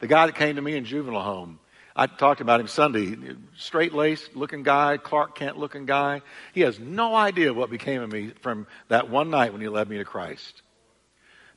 [0.00, 1.58] The guy that came to me in juvenile home,
[1.96, 3.16] I talked about him Sunday.
[3.56, 6.20] Straight laced looking guy, Clark Kent looking guy.
[6.52, 9.88] He has no idea what became of me from that one night when he led
[9.88, 10.60] me to Christ.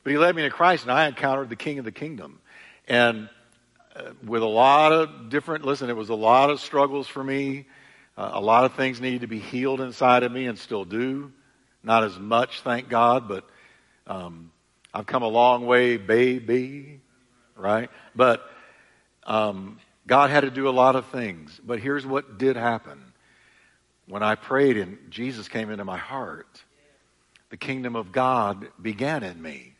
[0.02, 2.40] But he led me to Christ and I encountered the King of the Kingdom.
[2.86, 3.28] And
[4.24, 7.66] with a lot of different, listen, it was a lot of struggles for me.
[8.16, 11.32] Uh, a lot of things needed to be healed inside of me and still do.
[11.82, 13.48] Not as much, thank God, but
[14.06, 14.50] um,
[14.92, 17.00] I've come a long way, baby,
[17.54, 17.90] right?
[18.16, 18.42] But
[19.24, 21.60] um, God had to do a lot of things.
[21.64, 23.00] But here's what did happen.
[24.06, 26.62] When I prayed and Jesus came into my heart,
[27.50, 29.74] the kingdom of God began in me.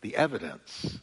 [0.00, 0.98] The evidence.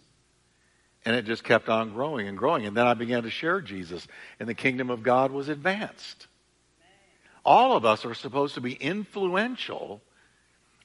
[1.05, 2.65] And it just kept on growing and growing.
[2.65, 4.07] And then I began to share Jesus,
[4.39, 6.27] and the kingdom of God was advanced.
[7.45, 10.01] All of us are supposed to be influential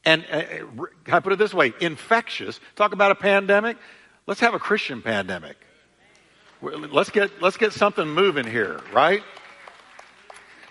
[0.04, 1.72] and, uh, uh I put it this way?
[1.80, 2.60] Infectious.
[2.76, 3.76] Talk about a pandemic.
[4.26, 5.56] Let's have a Christian pandemic.
[6.60, 9.22] Let's get, let's get something moving here, right?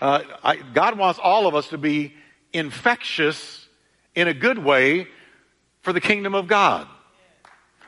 [0.00, 2.14] Uh, I, God wants all of us to be
[2.52, 3.66] infectious
[4.14, 5.06] in a good way
[5.82, 6.88] for the kingdom of God.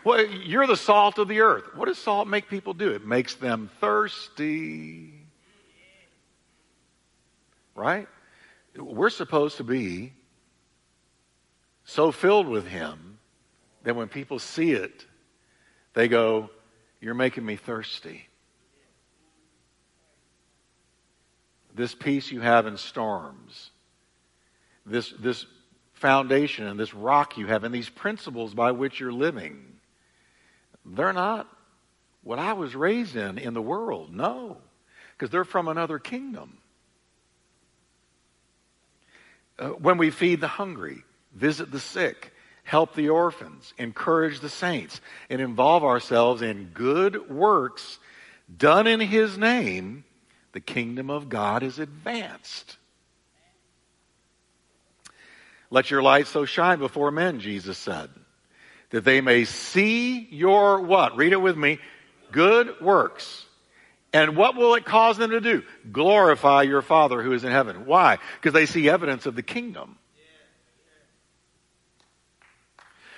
[0.06, 1.74] Well, you're the salt of the earth.
[1.74, 2.92] What does salt make people do?
[2.92, 5.12] It makes them thirsty.
[7.74, 8.06] Right?
[8.76, 10.12] We're supposed to be
[11.82, 13.18] so filled with Him
[13.82, 15.04] that when people see it,
[15.92, 16.50] they go,
[17.00, 18.28] You're making me thirsty.
[21.74, 23.72] This peace you have in storms,
[24.86, 25.46] this, this
[25.94, 29.75] foundation and this rock you have and these principles by which you're living,
[30.94, 31.48] they're not
[32.22, 34.14] what I was raised in in the world.
[34.14, 34.58] No,
[35.12, 36.58] because they're from another kingdom.
[39.58, 41.02] Uh, when we feed the hungry,
[41.34, 47.98] visit the sick, help the orphans, encourage the saints, and involve ourselves in good works
[48.54, 50.04] done in His name,
[50.52, 52.76] the kingdom of God is advanced.
[55.70, 58.10] Let your light so shine before men, Jesus said,
[58.96, 61.18] that they may see your what?
[61.18, 61.78] Read it with me.
[62.32, 63.44] Good works.
[64.14, 65.64] And what will it cause them to do?
[65.92, 67.84] Glorify your Father who is in heaven.
[67.84, 68.16] Why?
[68.40, 69.98] Because they see evidence of the kingdom.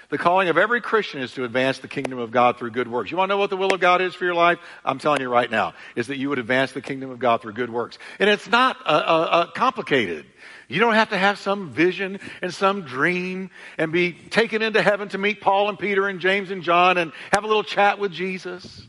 [0.09, 3.12] The calling of every Christian is to advance the kingdom of God through good works.
[3.12, 4.59] You want to know what the will of God is for your life?
[4.85, 7.53] I'm telling you right now, is that you would advance the kingdom of God through
[7.53, 7.99] good works.
[8.19, 10.27] And it's not uh, uh, uh, complicated.
[10.68, 15.09] You don't have to have some vision and some dream and be taken into heaven
[15.09, 18.12] to meet Paul and Peter and James and John and have a little chat with
[18.12, 18.87] Jesus.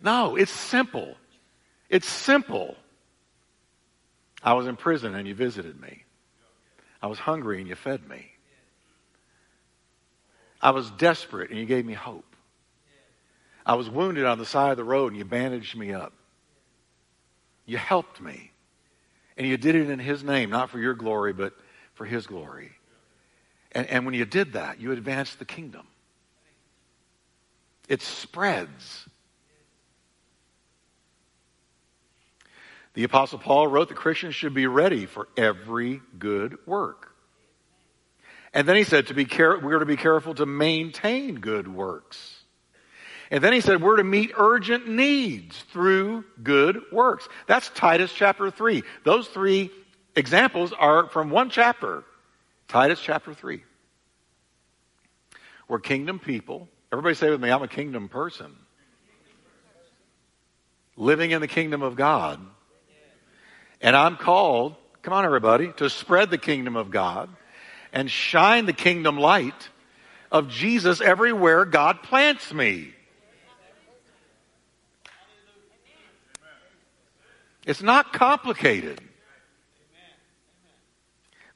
[0.00, 1.16] No, it's simple.
[1.88, 2.76] It's simple.
[4.42, 6.04] I was in prison and you visited me.
[7.02, 8.30] I was hungry and you fed me.
[10.62, 12.24] I was desperate and you gave me hope.
[13.66, 16.12] I was wounded on the side of the road and you bandaged me up.
[17.66, 18.49] You helped me.
[19.40, 21.54] And you did it in His name, not for your glory, but
[21.94, 22.72] for His glory.
[23.72, 25.86] And, and when you did that, you advanced the kingdom.
[27.88, 29.08] It spreads.
[32.92, 37.14] The Apostle Paul wrote that Christians should be ready for every good work.
[38.52, 42.39] And then he said to be care- we're to be careful to maintain good works.
[43.30, 47.28] And then he said we're to meet urgent needs through good works.
[47.46, 48.82] That's Titus chapter 3.
[49.04, 49.70] Those three
[50.16, 52.02] examples are from one chapter.
[52.66, 53.62] Titus chapter 3.
[55.68, 56.68] We're kingdom people.
[56.92, 58.56] Everybody say with me, I'm a kingdom person.
[60.96, 62.40] Living in the kingdom of God.
[63.80, 67.30] And I'm called, come on everybody, to spread the kingdom of God
[67.92, 69.68] and shine the kingdom light
[70.32, 72.92] of Jesus everywhere God plants me.
[77.66, 79.00] It's not complicated.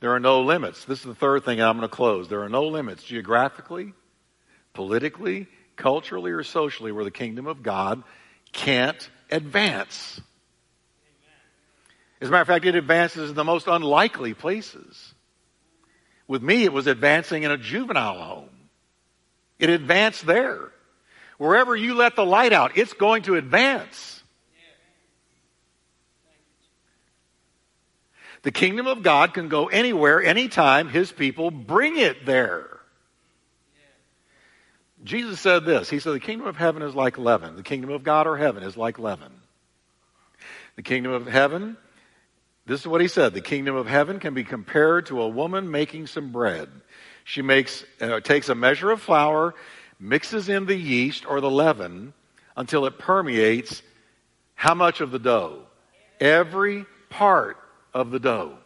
[0.01, 0.85] There are no limits.
[0.85, 2.29] This is the third thing I'm going to close.
[2.29, 3.95] There are no limits geographically,
[4.75, 8.03] politically, culturally, or socially where the kingdom of God
[8.53, 10.21] can't advance.
[12.21, 15.15] As a matter of fact, it advances in the most unlikely places.
[16.29, 18.51] With me, it was advancing in a juvenile home.
[19.59, 20.71] It advanced there.
[21.39, 24.14] Wherever you let the light out, it's going to advance.
[28.45, 32.69] The kingdom of God can go anywhere, anytime his people bring it there.
[35.03, 35.91] Jesus said this.
[35.91, 37.57] He said, The kingdom of heaven is like leaven.
[37.57, 39.33] The kingdom of God or heaven is like leaven.
[40.77, 41.77] The kingdom of heaven
[42.67, 43.35] this is what he said.
[43.35, 46.71] The kingdom of heaven can be compared to a woman making some bread.
[47.25, 49.55] She makes, uh, takes a measure of flour,
[50.01, 52.15] mixes in the yeast or the leaven
[52.57, 53.83] until it permeates
[54.55, 55.65] how much of the dough?
[56.21, 57.59] Every part
[57.95, 58.59] of the dough.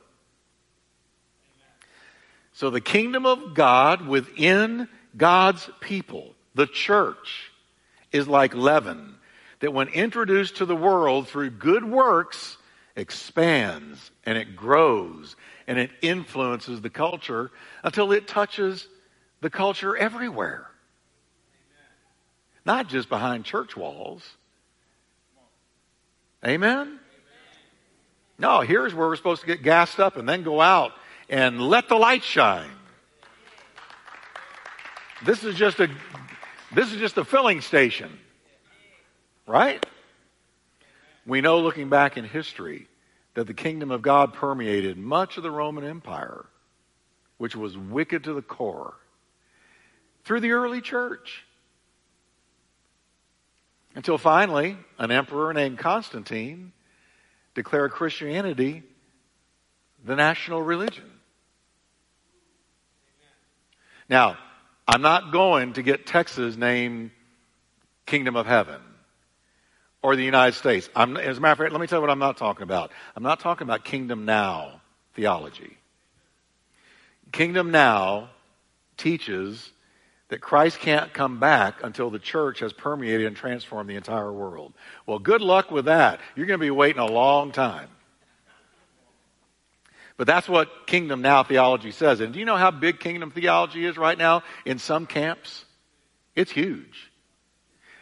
[2.53, 7.53] So the kingdom of God within God's people, the church,
[8.11, 9.15] is like leaven
[9.61, 12.57] that when introduced to the world through good works,
[12.97, 15.37] expands and it grows
[15.69, 17.51] and it influences the culture
[17.85, 18.89] until it touches
[19.41, 20.67] the culture everywhere.
[22.65, 24.29] Not just behind church walls.
[26.45, 26.98] Amen?
[28.39, 30.93] No, here's where we're supposed to get gassed up and then go out
[31.29, 32.71] and let the light shine.
[35.25, 35.89] This is just a
[36.73, 38.19] this is just a filling station.
[39.47, 39.85] Right?
[41.27, 42.87] We know looking back in history
[43.35, 46.47] that the kingdom of God permeated much of the Roman Empire,
[47.39, 48.95] which was wicked to the core,
[50.25, 51.45] through the early church.
[53.95, 56.73] Until finally, an emperor named Constantine
[57.59, 58.85] declared Christianity
[60.05, 61.11] the national religion.
[64.09, 64.39] Now,
[64.87, 67.11] I'm not going to get Texas named
[68.07, 68.81] Kingdom of Heaven
[70.03, 70.89] or the United States.
[70.95, 72.93] I'm, as a matter of fact, let me tell you what I'm not talking about.
[73.17, 74.81] I'm not talking about kingdom now
[75.15, 75.77] theology.
[77.33, 78.31] Kingdom now
[78.97, 79.73] teaches
[80.29, 84.75] that Christ can't come back until the church has permeated and transformed the entire world.
[85.07, 86.21] Well, good luck with that.
[86.37, 87.89] You're going to be waiting a long time.
[90.19, 92.21] But that's what kingdom now theology says.
[92.21, 95.65] And do you know how big kingdom theology is right now in some camps?
[96.35, 97.11] It's huge.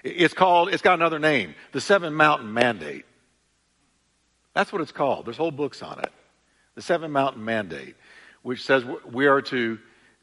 [0.03, 3.05] It's called, it's got another name, the Seven Mountain Mandate.
[4.55, 5.27] That's what it's called.
[5.27, 6.13] There's whole books on it.
[6.75, 7.97] The Seven Mountain Mandate,
[8.43, 9.79] which says we are to,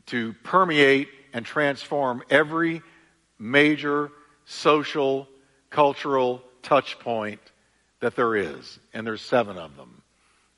[0.07, 2.81] to permeate and transform every
[3.39, 4.11] major
[4.45, 5.27] social,
[5.69, 7.41] cultural touch point
[7.99, 8.79] that there is.
[8.93, 10.01] And there's seven of them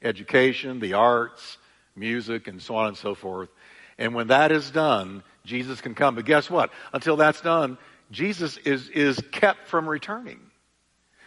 [0.01, 1.57] education, the arts,
[1.95, 3.49] music, and so on and so forth.
[3.97, 6.15] And when that is done, Jesus can come.
[6.15, 6.69] But guess what?
[6.93, 7.77] Until that's done,
[8.11, 10.39] Jesus is, is kept from returning.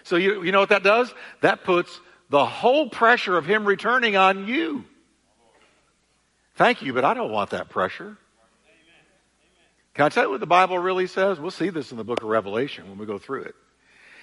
[0.04, 1.12] So you, you know what that does?
[1.40, 4.84] That puts the whole pressure of him returning on you.
[6.54, 8.16] Thank you, but I don't want that pressure.
[9.98, 11.40] Can I tell you what the Bible really says?
[11.40, 13.56] We'll see this in the book of Revelation when we go through it.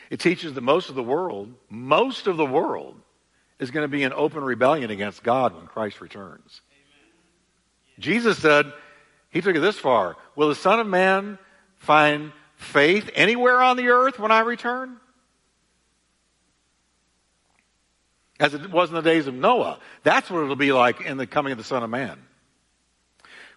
[0.09, 2.95] It teaches that most of the world, most of the world,
[3.59, 6.61] is going to be in open rebellion against God when Christ returns.
[7.99, 8.71] Jesus said,
[9.31, 11.37] He took it this far Will the Son of Man
[11.75, 14.95] find faith anywhere on the earth when I return?
[18.39, 19.79] As it was in the days of Noah.
[20.03, 22.17] That's what it'll be like in the coming of the Son of Man.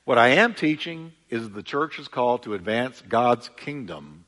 [0.04, 4.24] What I am teaching is the church is called to advance God's kingdom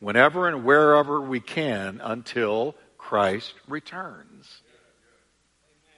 [0.00, 4.62] whenever and wherever we can until Christ returns.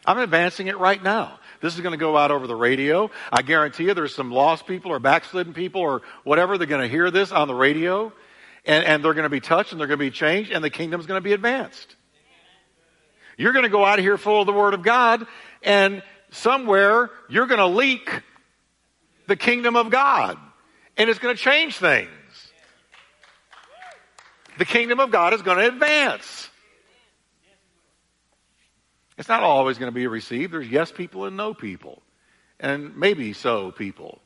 [0.07, 1.39] I'm advancing it right now.
[1.61, 3.11] This is going to go out over the radio.
[3.33, 6.59] I guarantee you there's some lost people or backslidden people or whatever.
[6.59, 8.13] They're going to hear this on the radio
[8.67, 10.71] and, and they're going to be touched and they're going to be changed and the
[10.71, 11.97] kingdom's going to be advanced.
[13.39, 15.27] You're going to go out of here full of the Word of God
[15.63, 18.11] and somewhere you're going to leak
[19.27, 20.39] the kingdom of God
[20.97, 22.11] and it's going to change things.
[24.59, 26.49] The kingdom of God is going to advance.
[29.17, 30.53] It's not always going to be received.
[30.53, 32.03] There's yes people and no people.
[32.61, 34.21] And maybe so people.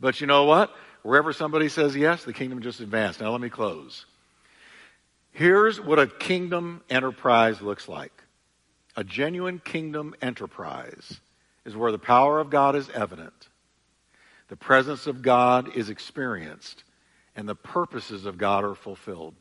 [0.00, 0.74] But you know what?
[1.02, 3.20] Wherever somebody says yes, the kingdom just advanced.
[3.20, 4.06] Now let me close.
[5.32, 8.12] Here's what a kingdom enterprise looks like.
[8.96, 11.20] A genuine kingdom enterprise
[11.64, 13.48] is where the power of God is evident,
[14.54, 16.84] the presence of God is experienced,
[17.34, 19.34] and the purposes of God are fulfilled.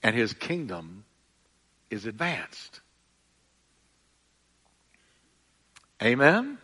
[0.00, 1.04] And his kingdom
[1.90, 2.78] is advanced.
[6.00, 6.58] Amen?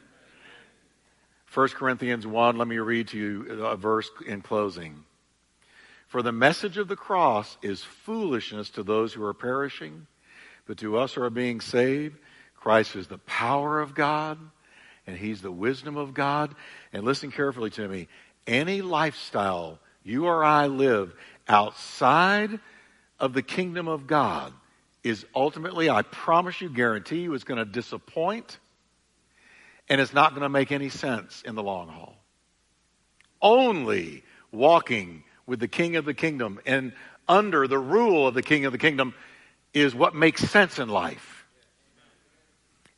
[1.52, 5.02] 1 Corinthians 1, let me read to you a verse in closing.
[6.06, 10.06] For the message of the cross is foolishness to those who are perishing,
[10.64, 12.16] but to us who are being saved,
[12.54, 14.38] Christ is the power of God,
[15.06, 16.54] and He's the wisdom of God.
[16.92, 18.08] And listen carefully to me.
[18.46, 21.14] Any lifestyle you or I live
[21.48, 22.60] outside
[23.18, 24.52] of the kingdom of God
[25.02, 28.58] is ultimately, I promise you, guarantee you, is going to disappoint
[29.88, 32.16] and it's not going to make any sense in the long haul.
[33.42, 36.92] Only walking with the King of the kingdom and
[37.28, 39.14] under the rule of the King of the kingdom
[39.74, 41.33] is what makes sense in life.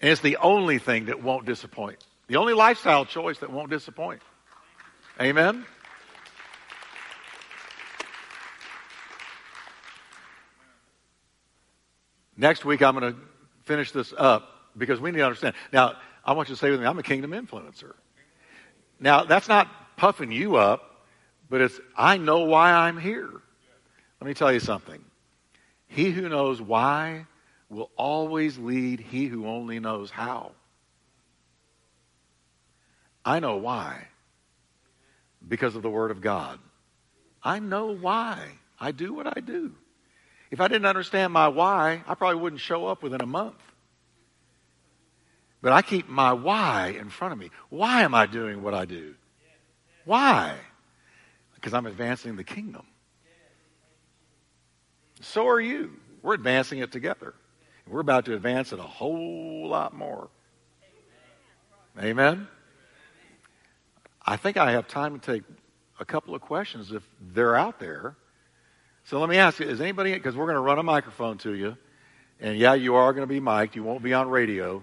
[0.00, 2.04] And it's the only thing that won't disappoint.
[2.28, 4.20] The only lifestyle choice that won't disappoint.
[5.20, 5.64] Amen?
[12.36, 13.18] Next week, I'm going to
[13.62, 15.54] finish this up because we need to understand.
[15.72, 15.94] Now,
[16.24, 17.94] I want you to say with me, I'm a kingdom influencer.
[19.00, 21.06] Now, that's not puffing you up,
[21.48, 23.30] but it's, I know why I'm here.
[24.20, 25.02] Let me tell you something.
[25.88, 27.26] He who knows why
[27.68, 30.52] will always lead he who only knows how.
[33.24, 34.06] I know why.
[35.46, 36.58] Because of the Word of God.
[37.42, 38.38] I know why.
[38.78, 39.72] I do what I do.
[40.50, 43.60] If I didn't understand my why, I probably wouldn't show up within a month.
[45.60, 47.50] But I keep my why in front of me.
[47.68, 49.14] Why am I doing what I do?
[50.04, 50.54] Why?
[51.56, 52.86] Because I'm advancing the kingdom.
[55.20, 55.92] So are you.
[56.22, 57.34] We're advancing it together.
[57.86, 60.28] We're about to advance it a whole lot more.
[61.98, 62.48] Amen?
[64.24, 65.42] I think I have time to take
[66.00, 68.16] a couple of questions if they're out there.
[69.04, 71.54] So let me ask you, is anybody, because we're going to run a microphone to
[71.54, 71.76] you,
[72.40, 74.82] and yeah, you are going to be mic'd, you won't be on radio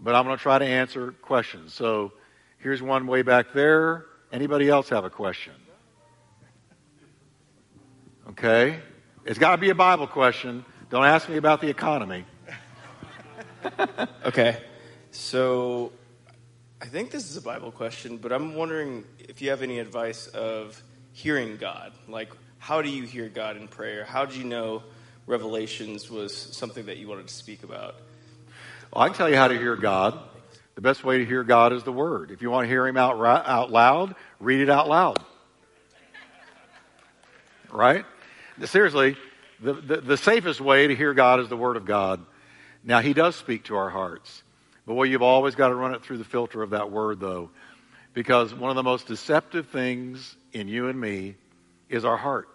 [0.00, 1.72] but I'm going to try to answer questions.
[1.72, 2.12] So
[2.58, 4.06] here's one way back there.
[4.32, 5.54] Anybody else have a question?
[8.30, 8.80] Okay.
[9.24, 10.64] It's got to be a Bible question.
[10.94, 12.24] Don't ask me about the economy.
[14.24, 14.62] okay.
[15.10, 15.90] So
[16.80, 20.28] I think this is a Bible question, but I'm wondering if you have any advice
[20.28, 20.80] of
[21.12, 21.94] hearing God.
[22.06, 22.30] Like,
[22.60, 24.04] how do you hear God in prayer?
[24.04, 24.84] How did you know
[25.26, 27.96] Revelations was something that you wanted to speak about?
[28.92, 30.16] Well, I can tell you how to hear God.
[30.76, 32.30] The best way to hear God is the Word.
[32.30, 35.18] If you want to hear Him out, out loud, read it out loud.
[37.72, 38.04] Right?
[38.64, 39.16] Seriously,
[39.60, 42.24] the, the, the safest way to hear God is the Word of God.
[42.82, 44.42] Now, He does speak to our hearts.
[44.86, 47.50] But well, you've always got to run it through the filter of that Word, though.
[48.12, 51.36] Because one of the most deceptive things in you and me
[51.88, 52.48] is our heart.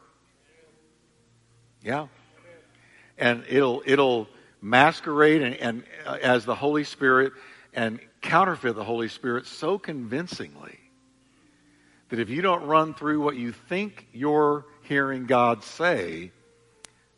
[1.83, 2.07] Yeah.
[3.17, 4.27] And it'll, it'll
[4.61, 7.33] masquerade and, and uh, as the Holy Spirit
[7.73, 10.77] and counterfeit the Holy Spirit so convincingly
[12.09, 16.31] that if you don't run through what you think you're hearing God say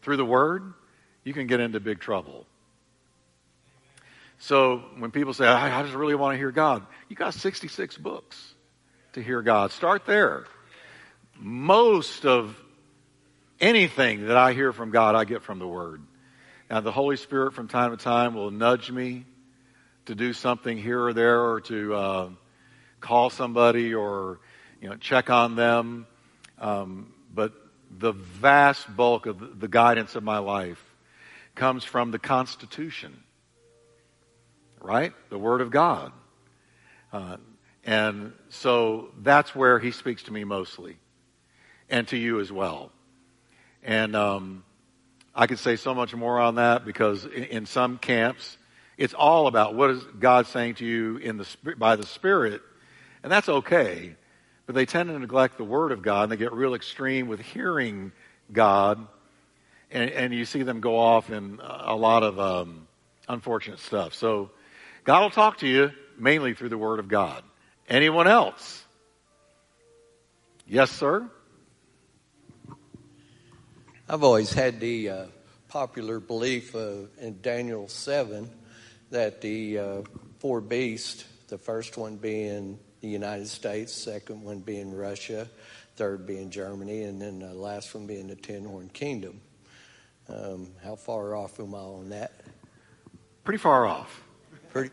[0.02, 0.74] through the Word,
[1.24, 2.46] you can get into big trouble.
[4.40, 8.56] So when people say, I, just really want to hear God, you got 66 books
[9.14, 9.72] to hear God.
[9.72, 10.46] Start there.
[11.38, 12.56] Most of
[13.60, 16.02] anything that I hear from God, I get from the Word.
[16.72, 19.26] Now, the Holy Spirit from time to time will nudge me
[20.06, 22.30] to do something here or there or to uh,
[23.00, 24.40] call somebody or
[24.82, 26.08] you know check on them.
[26.58, 27.54] Um, but
[27.98, 30.84] the vast bulk of the guidance of my life
[31.56, 33.24] comes from the Constitution
[34.82, 35.14] right?
[35.30, 36.12] The Word of God.
[37.14, 37.38] Uh,
[37.84, 40.98] and so that's where he speaks to me mostly,
[41.90, 42.92] and to you as well.
[43.84, 44.64] And um,
[45.34, 48.58] I could say so much more on that because in, in, some camps,
[48.98, 52.62] it's all about what is God saying to you in the by the Spirit,
[53.24, 54.16] and that's okay.
[54.72, 57.42] But they tend to neglect the Word of God, and they get real extreme with
[57.42, 58.14] hearing
[58.54, 59.06] God,
[59.92, 62.88] and, and you see them go off in a lot of um,
[63.28, 64.14] unfortunate stuff.
[64.14, 64.50] So
[65.04, 67.44] God will talk to you mainly through the Word of God.
[67.90, 68.86] Anyone else?
[70.66, 71.30] Yes, sir?
[74.08, 75.26] I've always had the uh,
[75.68, 78.50] popular belief uh, in Daniel 7
[79.10, 80.02] that the uh,
[80.40, 85.48] four beasts, the first one being the United States, second one being Russia,
[85.96, 89.42] third being Germany, and then the last one being the Ten Horn Kingdom.
[90.30, 92.32] Um, how far off am I on that?
[93.44, 94.24] Pretty far off.
[94.72, 94.92] Pretty.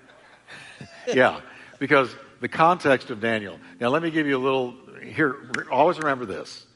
[1.15, 1.41] yeah,
[1.79, 3.59] because the context of Daniel.
[3.81, 4.75] Now, let me give you a little.
[5.03, 6.67] Here, always remember this.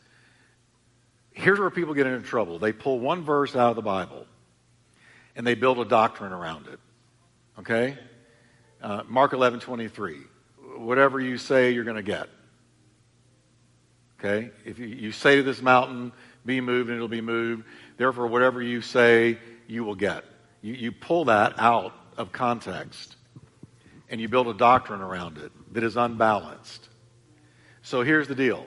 [1.33, 2.59] Here's where people get into trouble.
[2.59, 4.27] They pull one verse out of the Bible,
[5.35, 6.79] and they build a doctrine around it.
[7.59, 7.99] Okay,
[8.83, 10.19] uh, Mark eleven twenty three.
[10.77, 12.29] Whatever you say, you're going to get.
[14.19, 16.13] Okay, if you, say to this mountain,
[16.47, 17.65] "Be moved," and it'll be moved.
[17.97, 20.25] Therefore, whatever you say, you will get.
[20.61, 23.17] You, you pull that out of context
[24.13, 26.89] and you build a doctrine around it that is unbalanced.
[27.83, 28.67] So here's the deal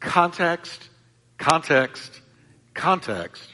[0.00, 0.90] context,
[1.38, 2.20] context,
[2.74, 3.48] context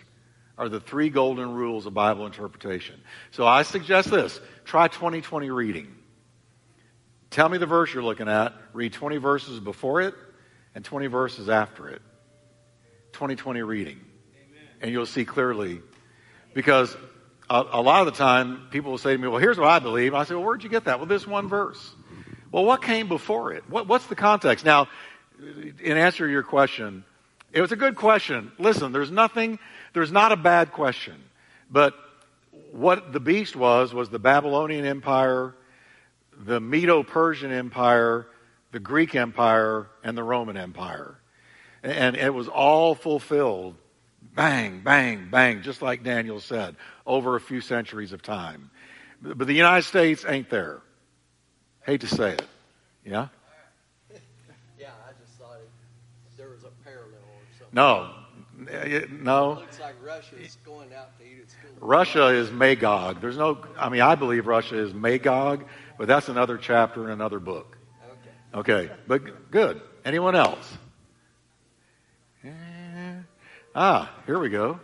[0.58, 3.00] are the three golden rules of Bible interpretation.
[3.30, 5.94] So I suggest this try 2020 reading.
[7.30, 10.14] Tell me the verse you're looking at, read 20 verses before it
[10.74, 12.02] and 20 verses after it.
[13.12, 14.00] 2020 reading.
[14.34, 14.68] Amen.
[14.80, 15.80] And you'll see clearly
[16.54, 16.96] because
[17.48, 19.78] a, a, lot of the time people will say to me, well, here's what I
[19.78, 20.12] believe.
[20.12, 20.98] I say, well, where'd you get that?
[20.98, 21.94] Well, this one verse.
[22.50, 23.62] Well, what came before it?
[23.68, 24.64] What, what's the context?
[24.64, 24.88] Now,
[25.82, 27.04] in answer to your question,
[27.52, 28.50] it was a good question.
[28.58, 29.60] Listen, there's nothing,
[29.92, 31.14] there's not a bad question.
[31.70, 31.94] But
[32.72, 35.54] what the beast was, was the Babylonian Empire,
[36.44, 38.26] the Medo Persian Empire,
[38.72, 41.18] the Greek Empire, and the Roman Empire.
[41.82, 43.76] And it was all fulfilled
[44.34, 46.76] Bang, bang, bang, just like Daniel said,
[47.06, 48.70] over a few centuries of time.
[49.20, 50.80] But the United States ain't there.
[51.84, 52.42] Hate to say it.
[53.04, 53.28] Yeah?
[54.78, 55.68] Yeah, I just thought it,
[56.38, 57.74] there was a parallel or something.
[57.74, 58.10] No.
[59.22, 59.52] No.
[59.52, 61.72] It looks like Russia is going out to eat its food.
[61.80, 63.20] Russia is Magog.
[63.20, 65.64] There's no, I mean, I believe Russia is Magog,
[66.00, 67.76] but that's another chapter in another book.
[68.54, 68.84] Okay.
[68.84, 68.92] Okay.
[69.06, 69.82] But good.
[70.02, 70.78] Anyone else?
[73.74, 74.80] Ah, here we go.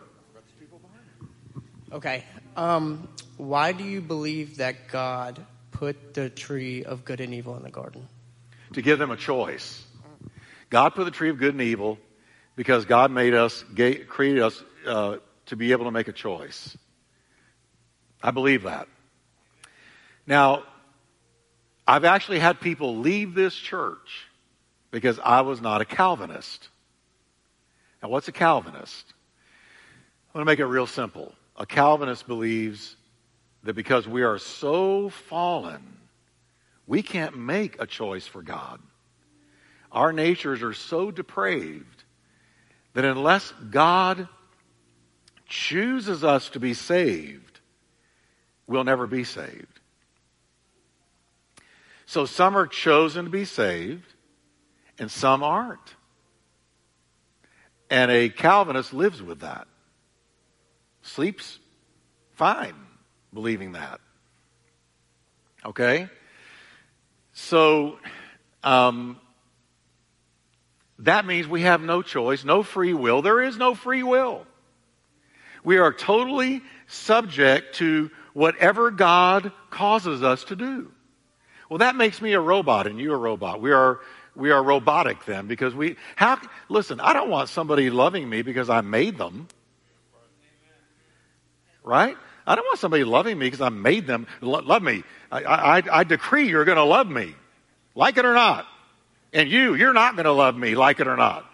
[1.91, 2.23] Okay.
[2.55, 3.09] Um,
[3.39, 5.41] why do you believe that God
[5.71, 8.07] put the tree of good and evil in the garden?
[8.75, 9.87] To give them a choice.
[10.69, 11.97] God put the tree of good and evil
[12.57, 13.65] because God made us,
[14.07, 16.77] created us uh, to be able to make a choice.
[18.23, 18.87] I believe that.
[20.27, 20.65] Now,
[21.87, 24.27] I've actually had people leave this church
[24.91, 26.69] because I was not a Calvinist.
[28.03, 29.15] Now, what's a Calvinist?
[30.35, 31.35] I want to make it real simple.
[31.57, 32.97] A Calvinist believes
[33.63, 35.83] that because we are so fallen,
[36.87, 38.81] we can't make a choice for God.
[39.93, 42.05] Our natures are so depraved
[42.95, 44.29] that unless God
[45.47, 47.61] chooses us to be saved,
[48.67, 49.76] we'll never be saved.
[52.07, 54.15] So some are chosen to be saved
[54.99, 55.97] and some aren't.
[57.91, 59.67] And a Calvinist lives with that.
[61.03, 61.59] Sleeps
[62.35, 62.75] fine
[63.33, 64.01] believing that.
[65.65, 66.09] Okay?
[67.33, 67.99] So,
[68.63, 69.21] um,
[71.01, 73.21] that means we have no choice, no free will.
[73.21, 74.47] There is no free will.
[75.63, 80.93] We are totally subject to whatever God causes us to do.
[81.69, 83.61] Well, that makes me a robot and you a robot.
[83.61, 84.01] We are,
[84.35, 88.71] we are robotic then because we, how, listen, I don't want somebody loving me because
[88.71, 89.49] I made them.
[91.83, 92.17] Right?
[92.47, 95.03] I don't want somebody loving me because I made them love me.
[95.31, 97.35] I, I, I decree you're going to love me,
[97.95, 98.67] like it or not.
[99.33, 101.45] And you, you're not going to love me, like it or not.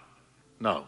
[0.60, 0.86] No.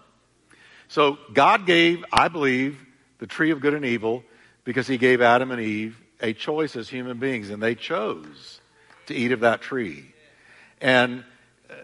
[0.88, 2.78] So God gave, I believe,
[3.18, 4.22] the tree of good and evil
[4.64, 8.60] because he gave Adam and Eve a choice as human beings, and they chose
[9.06, 10.04] to eat of that tree.
[10.80, 11.24] And
[11.70, 11.74] uh,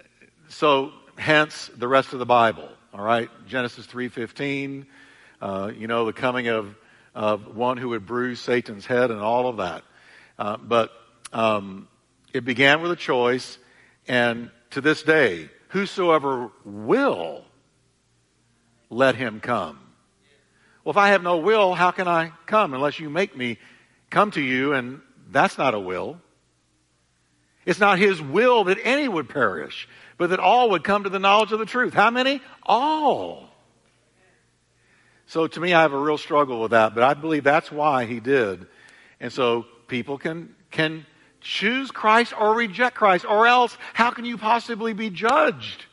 [0.49, 2.69] so, hence the rest of the Bible.
[2.93, 4.87] All right, Genesis three fifteen.
[5.41, 6.75] Uh, you know the coming of
[7.15, 9.85] of one who would bruise Satan's head and all of that.
[10.39, 10.91] Uh, but
[11.33, 11.89] um,
[12.33, 13.59] it began with a choice,
[14.09, 17.45] and to this day, whosoever will
[18.89, 19.79] let him come.
[20.83, 23.59] Well, if I have no will, how can I come unless you make me
[24.09, 24.73] come to you?
[24.73, 25.01] And
[25.31, 26.21] that's not a will.
[27.67, 31.19] It's not his will that any would perish, but that all would come to the
[31.19, 31.95] knowledge of the truth.
[31.95, 32.41] How many?
[32.65, 33.49] All.
[35.27, 38.07] So to me, I have a real struggle with that, but I believe that's why
[38.07, 38.67] he did.
[39.21, 41.07] And so people can, can
[41.41, 45.85] choose Christ or reject Christ, or else how can you possibly be judged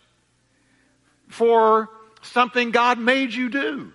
[1.27, 1.89] for
[2.21, 3.91] something God made you do?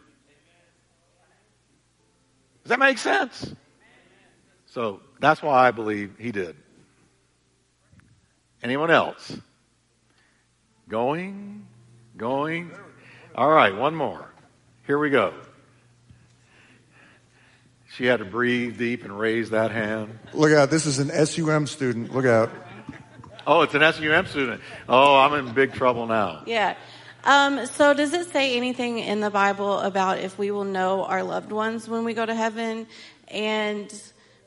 [2.63, 3.55] Does that make sense?
[4.67, 6.57] So that's why I believe he did.
[8.63, 9.37] Anyone else?
[10.89, 11.67] Going?
[12.17, 12.71] Going?
[13.35, 14.31] All right, one more.
[14.87, 15.35] Here we go.
[17.97, 20.19] She had to breathe deep and raise that hand.
[20.33, 22.15] Look out, this is an SUM student.
[22.15, 22.51] Look out.
[23.47, 24.61] Oh, it's an SUM student.
[24.89, 26.43] Oh, I'm in big trouble now.
[26.47, 26.77] Yeah.
[27.25, 31.23] Um, so, does it say anything in the Bible about if we will know our
[31.23, 32.87] loved ones when we go to heaven?
[33.29, 33.93] And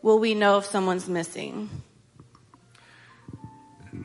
[0.02, 1.70] will we know if someone's missing?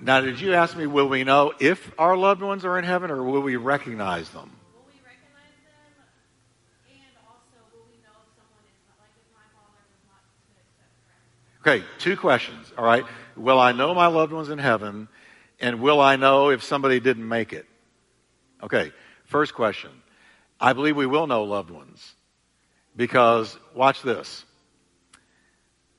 [0.02, 3.10] Now, did you ask me, will we know if our loved ones are in heaven
[3.10, 4.50] or will we recognize them?
[11.60, 12.72] Okay, two questions.
[12.78, 13.04] All right.
[13.36, 15.08] Will I know my loved ones in heaven?
[15.60, 17.66] And will I know if somebody didn't make it?
[18.62, 18.92] Okay,
[19.26, 19.90] first question.
[20.58, 22.14] I believe we will know loved ones.
[22.96, 24.44] Because, watch this.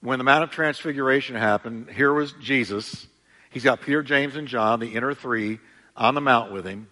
[0.01, 3.07] When the Mount of Transfiguration happened, here was Jesus.
[3.51, 5.59] He's got Peter, James, and John, the inner three,
[5.95, 6.87] on the mount with him.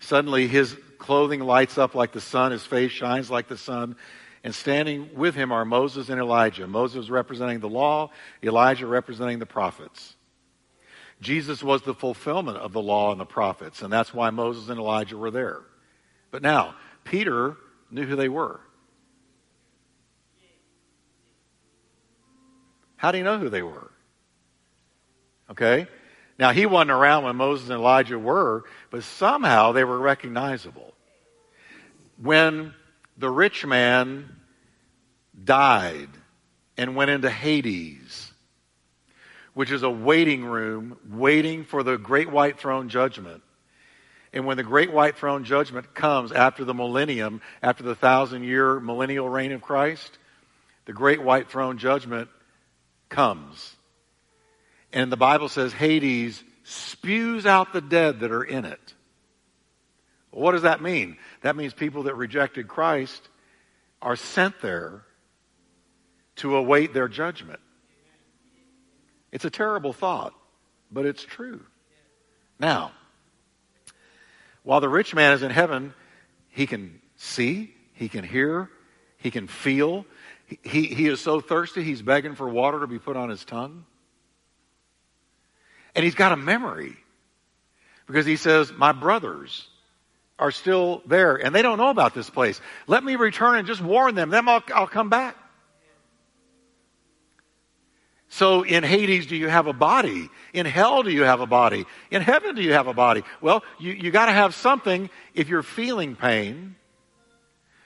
[0.00, 3.96] Suddenly, his clothing lights up like the sun, his face shines like the sun,
[4.42, 6.66] and standing with him are Moses and Elijah.
[6.66, 8.10] Moses representing the law,
[8.42, 10.16] Elijah representing the prophets.
[11.20, 14.80] Jesus was the fulfillment of the law and the prophets, and that's why Moses and
[14.80, 15.60] Elijah were there.
[16.30, 16.74] But now,
[17.04, 17.56] Peter
[17.90, 18.60] knew who they were.
[22.96, 23.89] How do you know who they were?
[25.50, 25.86] Okay?
[26.38, 30.94] Now, he wasn't around when Moses and Elijah were, but somehow they were recognizable.
[32.16, 32.74] When
[33.18, 34.36] the rich man
[35.44, 36.08] died
[36.76, 38.32] and went into Hades,
[39.52, 43.42] which is a waiting room waiting for the great white throne judgment.
[44.32, 48.78] And when the great white throne judgment comes after the millennium, after the thousand year
[48.78, 50.18] millennial reign of Christ,
[50.84, 52.28] the great white throne judgment
[53.08, 53.76] comes.
[54.92, 58.94] And the Bible says Hades spews out the dead that are in it.
[60.30, 61.16] what does that mean?
[61.42, 63.28] That means people that rejected Christ
[64.00, 65.02] are sent there
[66.36, 67.60] to await their judgment.
[69.32, 70.34] It's a terrible thought,
[70.90, 71.60] but it's true.
[72.58, 72.92] Now,
[74.62, 75.94] while the rich man is in heaven,
[76.48, 78.70] he can see, he can hear,
[79.16, 80.06] he can feel.
[80.62, 83.84] He, he, is so thirsty, he's begging for water to be put on his tongue.
[85.94, 86.96] And he's got a memory
[88.06, 89.68] because he says, My brothers
[90.38, 92.60] are still there and they don't know about this place.
[92.86, 94.30] Let me return and just warn them.
[94.30, 95.36] Then I'll, I'll come back.
[98.32, 100.30] So in Hades, do you have a body?
[100.52, 101.84] In hell, do you have a body?
[102.12, 103.24] In heaven, do you have a body?
[103.40, 106.76] Well, you, you gotta have something if you're feeling pain.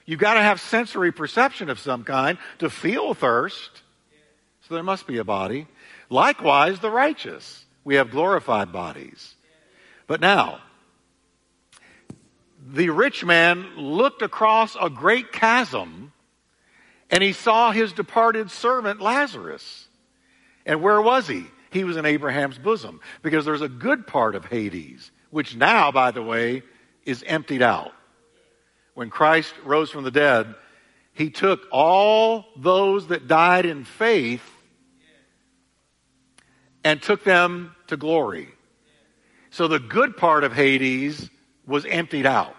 [0.05, 3.81] You've got to have sensory perception of some kind to feel thirst.
[4.67, 5.67] So there must be a body.
[6.09, 7.64] Likewise, the righteous.
[7.85, 9.35] We have glorified bodies.
[10.07, 10.59] But now,
[12.67, 16.11] the rich man looked across a great chasm
[17.11, 19.87] and he saw his departed servant Lazarus.
[20.65, 21.45] And where was he?
[21.69, 26.11] He was in Abraham's bosom because there's a good part of Hades, which now, by
[26.11, 26.63] the way,
[27.05, 27.91] is emptied out.
[28.95, 30.55] When Christ rose from the dead,
[31.13, 34.41] he took all those that died in faith
[36.85, 38.47] and took them to glory.
[39.49, 41.29] So the good part of Hades
[41.65, 42.55] was emptied out.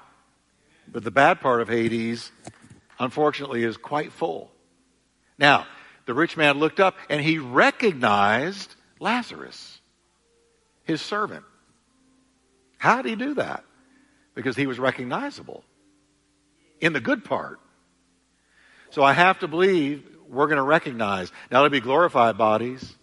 [0.89, 2.33] But the bad part of Hades,
[2.99, 4.51] unfortunately, is quite full.
[5.39, 5.67] Now,
[6.07, 9.79] the rich man looked up and he recognized Lazarus,
[10.85, 11.45] his servant.
[12.79, 13.65] How did he do that?
[14.35, 15.63] Because he was recognizable
[16.81, 17.61] in the good part.
[18.91, 21.31] So I have to believe we're going to recognize.
[21.51, 22.95] Now, it'll be glorified bodies.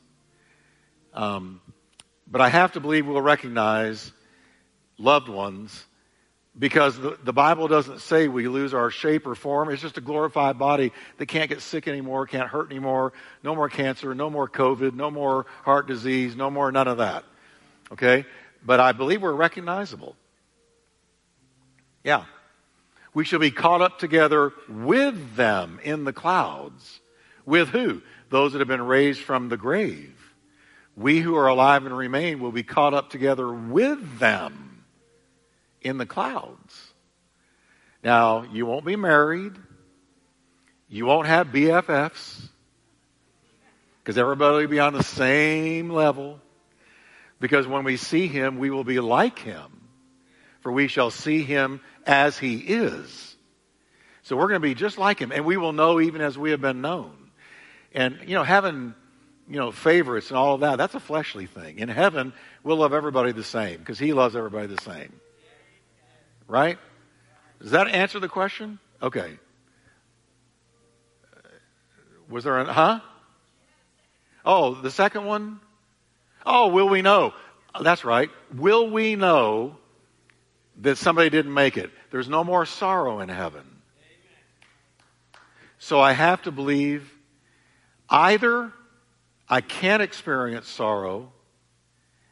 [1.14, 1.62] Um,
[2.28, 4.12] but I have to believe we'll recognize
[4.98, 5.86] loved ones
[6.58, 9.70] because the, the, Bible doesn't say we lose our shape or form.
[9.70, 13.70] It's just a glorified body that can't get sick anymore, can't hurt anymore, no more
[13.70, 17.24] cancer, no more COVID, no more heart disease, no more none of that.
[17.92, 18.26] Okay?
[18.66, 20.16] But I believe we're recognizable.
[22.04, 22.26] Yeah.
[23.14, 27.00] We shall be caught up together with them in the clouds.
[27.46, 28.02] With who?
[28.30, 30.23] Those that have been raised from the grave.
[30.96, 34.84] We who are alive and remain will be caught up together with them
[35.82, 36.94] in the clouds.
[38.04, 39.54] Now, you won't be married.
[40.90, 42.50] You won't have BFFs
[44.04, 46.40] because everybody will be on the same level.
[47.40, 49.90] Because when we see him, we will be like him,
[50.62, 53.36] for we shall see him as he is.
[54.22, 56.52] So we're going to be just like him, and we will know even as we
[56.52, 57.14] have been known.
[57.94, 58.94] And, you know, having,
[59.50, 61.80] you know, favorites and all of that, that's a fleshly thing.
[61.80, 62.34] In heaven,
[62.64, 65.14] we'll love everybody the same because he loves everybody the same.
[66.48, 66.78] Right?
[67.62, 68.80] Does that answer the question?
[69.02, 69.38] Okay.
[72.30, 73.00] Was there a, huh?
[74.46, 75.60] Oh, the second one?
[76.46, 77.34] Oh, will we know?
[77.82, 78.30] That's right.
[78.54, 79.78] Will we know
[80.82, 81.92] that somebody didn't make it.
[82.12, 83.64] There's no more sorrow in heaven.
[85.80, 87.12] So I have to believe
[88.10, 88.72] either
[89.54, 91.32] I can't experience sorrow,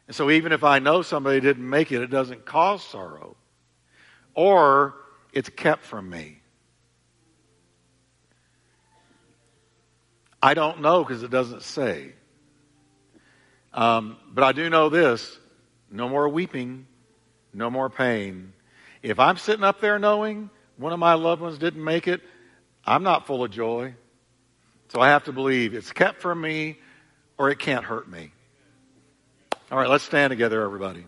[0.08, 3.36] and so even if I know somebody didn't make it, it doesn't cause sorrow,
[4.34, 4.96] or
[5.32, 6.40] it's kept from me.
[10.42, 12.12] I don't know because it doesn't say.
[13.72, 15.38] Um, but I do know this
[15.92, 16.88] no more weeping
[17.54, 18.52] no more pain.
[19.00, 22.20] If I'm sitting up there knowing one of my loved ones didn't make it,
[22.84, 23.94] I'm not full of joy.
[24.88, 26.78] So I have to believe it's kept from me
[27.38, 28.30] or it can't hurt me.
[29.70, 31.04] All right, let's stand together, everybody.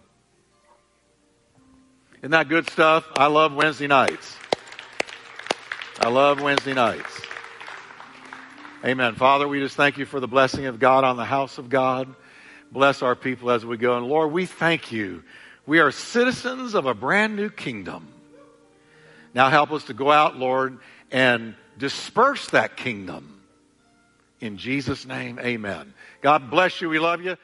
[2.18, 3.06] Isn't that good stuff?
[3.16, 4.36] I love Wednesday nights.
[6.00, 7.20] I love Wednesday nights.
[8.84, 9.14] Amen.
[9.14, 12.14] Father, we just thank you for the blessing of God on the house of God.
[12.72, 13.96] Bless our people as we go.
[13.96, 15.22] And Lord, we thank you
[15.66, 18.08] we are citizens of a brand new kingdom.
[19.32, 20.78] Now help us to go out, Lord,
[21.10, 23.40] and disperse that kingdom.
[24.40, 25.94] In Jesus' name, amen.
[26.24, 26.88] God bless you.
[26.88, 27.36] We love you.